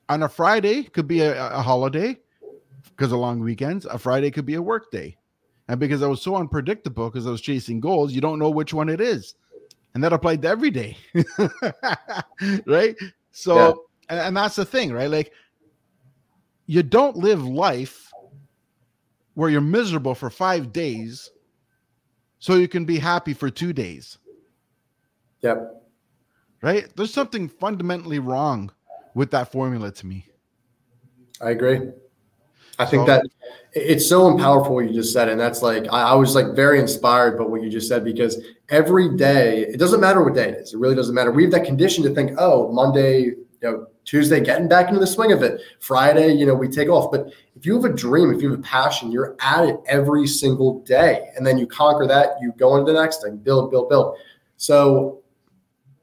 [0.09, 2.17] on a Friday could be a, a holiday
[2.95, 3.85] because of long weekends.
[3.85, 5.17] A Friday could be a work day,
[5.67, 8.73] and because I was so unpredictable because I was chasing goals, you don't know which
[8.73, 9.35] one it is,
[9.93, 10.97] and that applied to every day,
[12.65, 12.95] right?
[13.31, 13.73] So, yeah.
[14.09, 15.09] and, and that's the thing, right?
[15.09, 15.33] Like,
[16.73, 18.11] you don't live life
[19.35, 21.29] where you're miserable for five days
[22.39, 24.17] so you can be happy for two days.
[25.41, 25.83] Yep.
[26.63, 26.87] Right?
[26.95, 28.71] There's something fundamentally wrong
[29.13, 30.25] with that formula to me.
[31.39, 31.91] I agree.
[32.79, 33.25] I think so, that
[33.73, 35.29] it's so powerful what you just said.
[35.29, 38.43] And that's like, I, I, was like very inspired by what you just said because
[38.69, 40.73] every day, it doesn't matter what day it is.
[40.73, 41.29] It really doesn't matter.
[41.31, 43.33] We have that condition to think, oh, Monday,
[43.63, 45.61] you know, Tuesday, getting back into the swing of it.
[45.79, 47.09] Friday, you know, we take off.
[47.09, 50.27] But if you have a dream, if you have a passion, you're at it every
[50.27, 51.29] single day.
[51.37, 54.17] And then you conquer that, you go into the next thing, build, build, build.
[54.57, 55.21] So,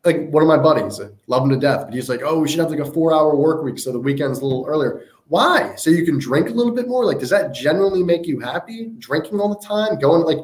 [0.04, 2.48] like one of my buddies, I love him to death, but he's like, oh, we
[2.48, 5.04] should have like a four hour work week so the weekend's a little earlier.
[5.28, 5.74] Why?
[5.76, 7.04] So you can drink a little bit more?
[7.04, 8.92] Like, does that generally make you happy?
[8.98, 10.42] Drinking all the time, going like,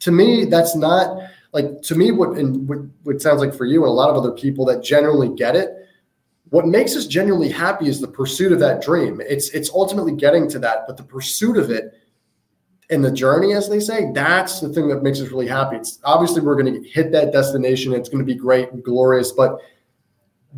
[0.00, 1.18] to me, that's not
[1.52, 4.16] like to me what and what, what sounds like for you and a lot of
[4.16, 5.83] other people that generally get it
[6.50, 9.20] what makes us genuinely happy is the pursuit of that dream.
[9.20, 11.94] It's it's ultimately getting to that, but the pursuit of it
[12.90, 15.76] and the journey, as they say, that's the thing that makes us really happy.
[15.76, 17.94] It's obviously we're going to hit that destination.
[17.94, 19.58] It's going to be great and glorious, but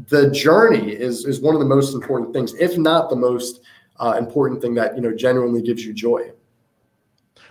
[0.08, 3.60] the journey is is one of the most important things, if not the most
[3.98, 6.30] uh, important thing that you know genuinely gives you joy.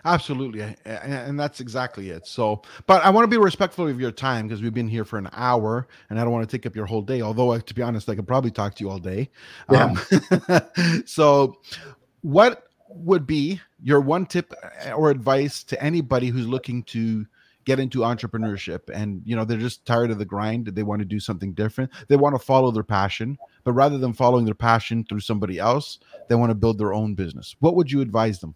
[0.05, 0.75] Absolutely.
[0.85, 2.27] And that's exactly it.
[2.27, 5.17] So, but I want to be respectful of your time because we've been here for
[5.17, 7.21] an hour and I don't want to take up your whole day.
[7.21, 9.29] Although, to be honest, I could probably talk to you all day.
[9.71, 9.95] Yeah.
[10.47, 11.57] Um, so,
[12.21, 14.53] what would be your one tip
[14.85, 17.25] uh, or advice to anybody who's looking to
[17.65, 21.05] get into entrepreneurship and you know they're just tired of the grind they want to
[21.05, 25.03] do something different they want to follow their passion but rather than following their passion
[25.03, 25.97] through somebody else
[26.29, 28.53] they want to build their own business what would you advise them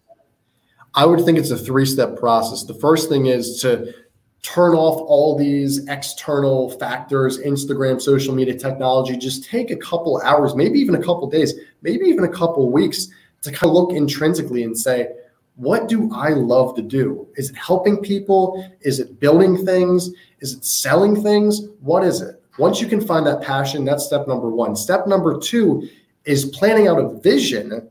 [0.94, 2.64] I would think it's a three step process.
[2.64, 3.94] The first thing is to
[4.42, 9.16] turn off all these external factors, Instagram, social media technology.
[9.16, 13.08] Just take a couple hours, maybe even a couple days, maybe even a couple weeks
[13.42, 15.08] to kind of look intrinsically and say,
[15.56, 17.28] what do I love to do?
[17.36, 18.66] Is it helping people?
[18.80, 20.10] Is it building things?
[20.40, 21.62] Is it selling things?
[21.80, 22.42] What is it?
[22.58, 24.74] Once you can find that passion, that's step number one.
[24.74, 25.88] Step number two
[26.24, 27.88] is planning out a vision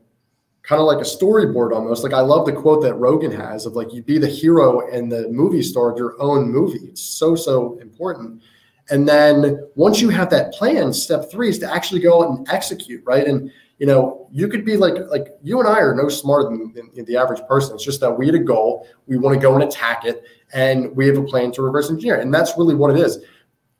[0.70, 2.04] kind of like a storyboard almost.
[2.04, 5.10] Like I love the quote that Rogan has of like you be the hero and
[5.10, 6.78] the movie star of your own movie.
[6.84, 8.40] It's so so important.
[8.88, 12.48] And then once you have that plan, step three is to actually go out and
[12.48, 13.26] execute, right?
[13.26, 16.72] And you know, you could be like like you and I are no smarter than,
[16.94, 17.74] than the average person.
[17.74, 20.94] It's just that we had a goal, we want to go and attack it, and
[20.94, 22.20] we have a plan to reverse engineer.
[22.20, 23.24] And that's really what it is.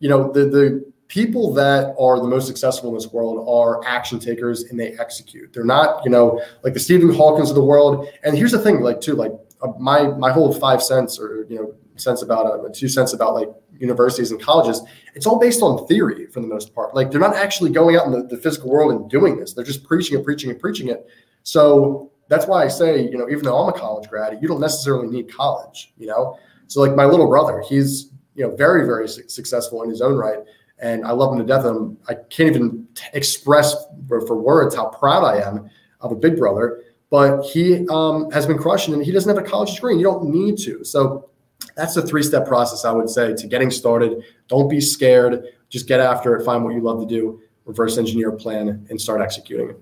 [0.00, 4.20] You know, the the people that are the most successful in this world are action
[4.20, 5.52] takers and they execute.
[5.52, 8.08] They're not, you know, like the Stephen Hawkins of the world.
[8.22, 11.56] And here's the thing, like too, like uh, my my whole five cents or you
[11.56, 14.82] know cents about uh, two cents about like universities and colleges.
[15.14, 16.94] It's all based on theory for the most part.
[16.94, 19.52] Like they're not actually going out in the, the physical world and doing this.
[19.52, 21.08] They're just preaching and preaching and preaching it.
[21.42, 24.60] So that's why I say, you know, even though I'm a college grad, you don't
[24.60, 25.92] necessarily need college.
[25.98, 26.38] You know,
[26.68, 30.16] so like my little brother, he's you know very very su- successful in his own
[30.16, 30.38] right
[30.80, 31.64] and I love him to death.
[31.64, 33.74] And I can't even express
[34.08, 35.70] for, for, words how proud I am
[36.00, 36.82] of a big brother.
[37.10, 39.92] But he um, has been crushing, and he doesn't have a college degree.
[39.92, 40.84] And you don't need to.
[40.84, 41.28] So
[41.76, 44.22] that's the three step process I would say to getting started.
[44.48, 45.44] Don't be scared.
[45.68, 46.44] Just get after it.
[46.44, 47.40] Find what you love to do.
[47.64, 49.80] Reverse engineer a plan and start executing it.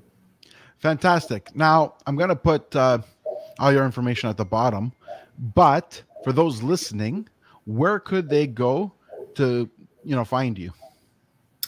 [0.78, 1.54] Fantastic.
[1.54, 2.98] Now I'm going to put uh,
[3.58, 4.92] all your information at the bottom,
[5.54, 7.28] but for those listening,
[7.64, 8.92] where could they go
[9.34, 9.68] to
[10.04, 10.72] you know find you?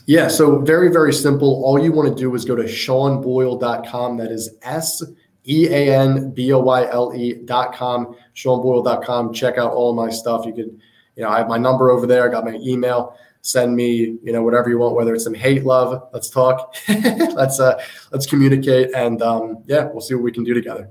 [0.07, 1.63] Yeah, so very, very simple.
[1.65, 4.17] All you want to do is go to seanboyle.com.
[4.17, 5.03] That is S
[5.47, 9.33] E A N B O Y L E.com, seanboyle.com.
[9.33, 10.45] Check out all my stuff.
[10.47, 10.81] You could,
[11.17, 12.29] you know, I have my number over there.
[12.29, 13.17] I got my email.
[13.43, 16.09] Send me, you know, whatever you want, whether it's some hate, love.
[16.13, 16.75] Let's talk.
[16.89, 17.83] let's uh
[18.13, 20.91] let's communicate and um yeah, we'll see what we can do together.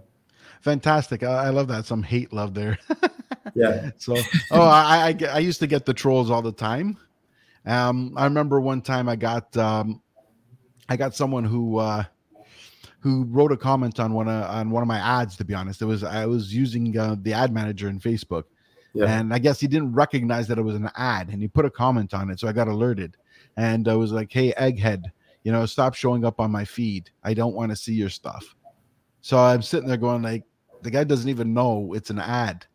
[0.62, 1.24] Fantastic.
[1.24, 1.86] I, I love that.
[1.86, 2.80] Some hate love there.
[3.55, 3.91] yeah.
[3.97, 4.16] So
[4.51, 6.97] oh I, I I used to get the trolls all the time
[7.70, 10.01] um, I remember one time I got um,
[10.88, 12.03] I got someone who uh,
[12.99, 15.38] who wrote a comment on one of on one of my ads.
[15.38, 18.43] To be honest, it was I was using uh, the ad manager in Facebook,
[18.93, 19.05] yeah.
[19.05, 21.70] and I guess he didn't recognize that it was an ad, and he put a
[21.70, 23.17] comment on it, so I got alerted,
[23.57, 25.03] and I was like, "Hey, egghead,
[25.43, 27.09] you know, stop showing up on my feed.
[27.24, 28.55] I don't want to see your stuff."
[29.22, 30.43] So I'm sitting there going like,
[30.82, 32.65] the guy doesn't even know it's an ad.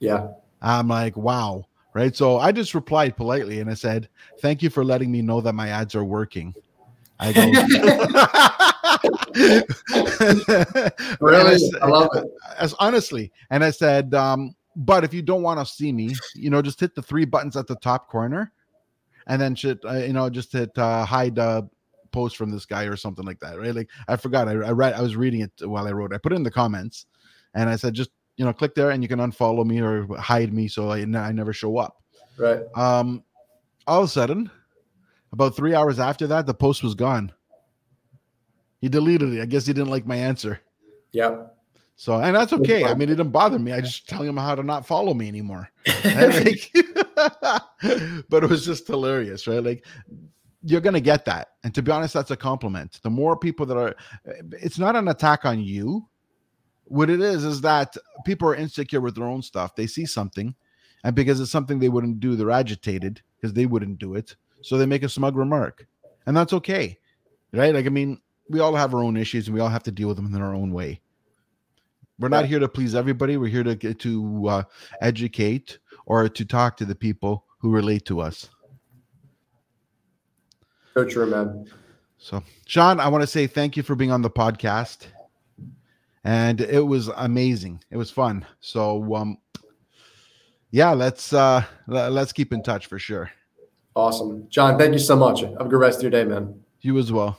[0.00, 0.28] Yeah.
[0.60, 1.64] I'm like, wow.
[1.94, 2.16] Right.
[2.16, 4.08] So I just replied politely and I said,
[4.40, 6.54] thank you for letting me know that my ads are working.
[7.20, 7.42] I go,
[11.20, 11.54] really?
[11.80, 12.24] I, I love it.
[12.58, 16.50] As honestly, and I said, um, but if you don't want to see me, you
[16.50, 18.52] know, just hit the three buttons at the top corner,
[19.26, 21.62] and then should uh, you know just hit uh, hide uh,
[22.10, 23.74] post from this guy or something like that, right?
[23.74, 26.14] Like I forgot, I, I read, I was reading it while I wrote.
[26.14, 27.06] I put it in the comments,
[27.54, 30.52] and I said just you know click there and you can unfollow me or hide
[30.52, 31.96] me so I, I never show up.
[32.38, 32.60] Right.
[32.74, 33.24] Um,
[33.86, 34.50] all of a sudden,
[35.32, 37.32] about three hours after that, the post was gone.
[38.80, 39.42] He deleted it.
[39.42, 40.60] I guess he didn't like my answer.
[41.12, 41.44] Yeah.
[41.96, 42.84] So, and that's okay.
[42.84, 43.72] I mean, it didn't bother me.
[43.72, 45.70] I just telling him how to not follow me anymore.
[46.04, 46.72] like,
[48.28, 49.62] but it was just hilarious, right?
[49.62, 49.84] Like,
[50.64, 51.48] you're going to get that.
[51.62, 52.98] And to be honest, that's a compliment.
[53.02, 56.08] The more people that are, it's not an attack on you.
[56.92, 59.74] What it is, is that people are insecure with their own stuff.
[59.74, 60.54] They see something,
[61.04, 64.36] and because it's something they wouldn't do, they're agitated because they wouldn't do it.
[64.60, 65.86] So they make a smug remark.
[66.26, 66.98] And that's okay,
[67.50, 67.74] right?
[67.74, 68.20] Like, I mean,
[68.50, 70.42] we all have our own issues and we all have to deal with them in
[70.42, 71.00] our own way.
[72.18, 73.38] We're not here to please everybody.
[73.38, 74.62] We're here to get to uh,
[75.00, 78.50] educate or to talk to the people who relate to us.
[80.92, 81.70] So true, man.
[82.18, 85.06] So, Sean, I want to say thank you for being on the podcast,
[86.24, 87.82] and it was amazing.
[87.90, 88.46] It was fun.
[88.60, 89.38] So, um,
[90.70, 93.30] yeah, let's uh, let's keep in touch for sure.
[93.94, 94.78] Awesome, John.
[94.78, 95.40] Thank you so much.
[95.42, 96.60] Have a good rest of your day, man.
[96.80, 97.38] You as well.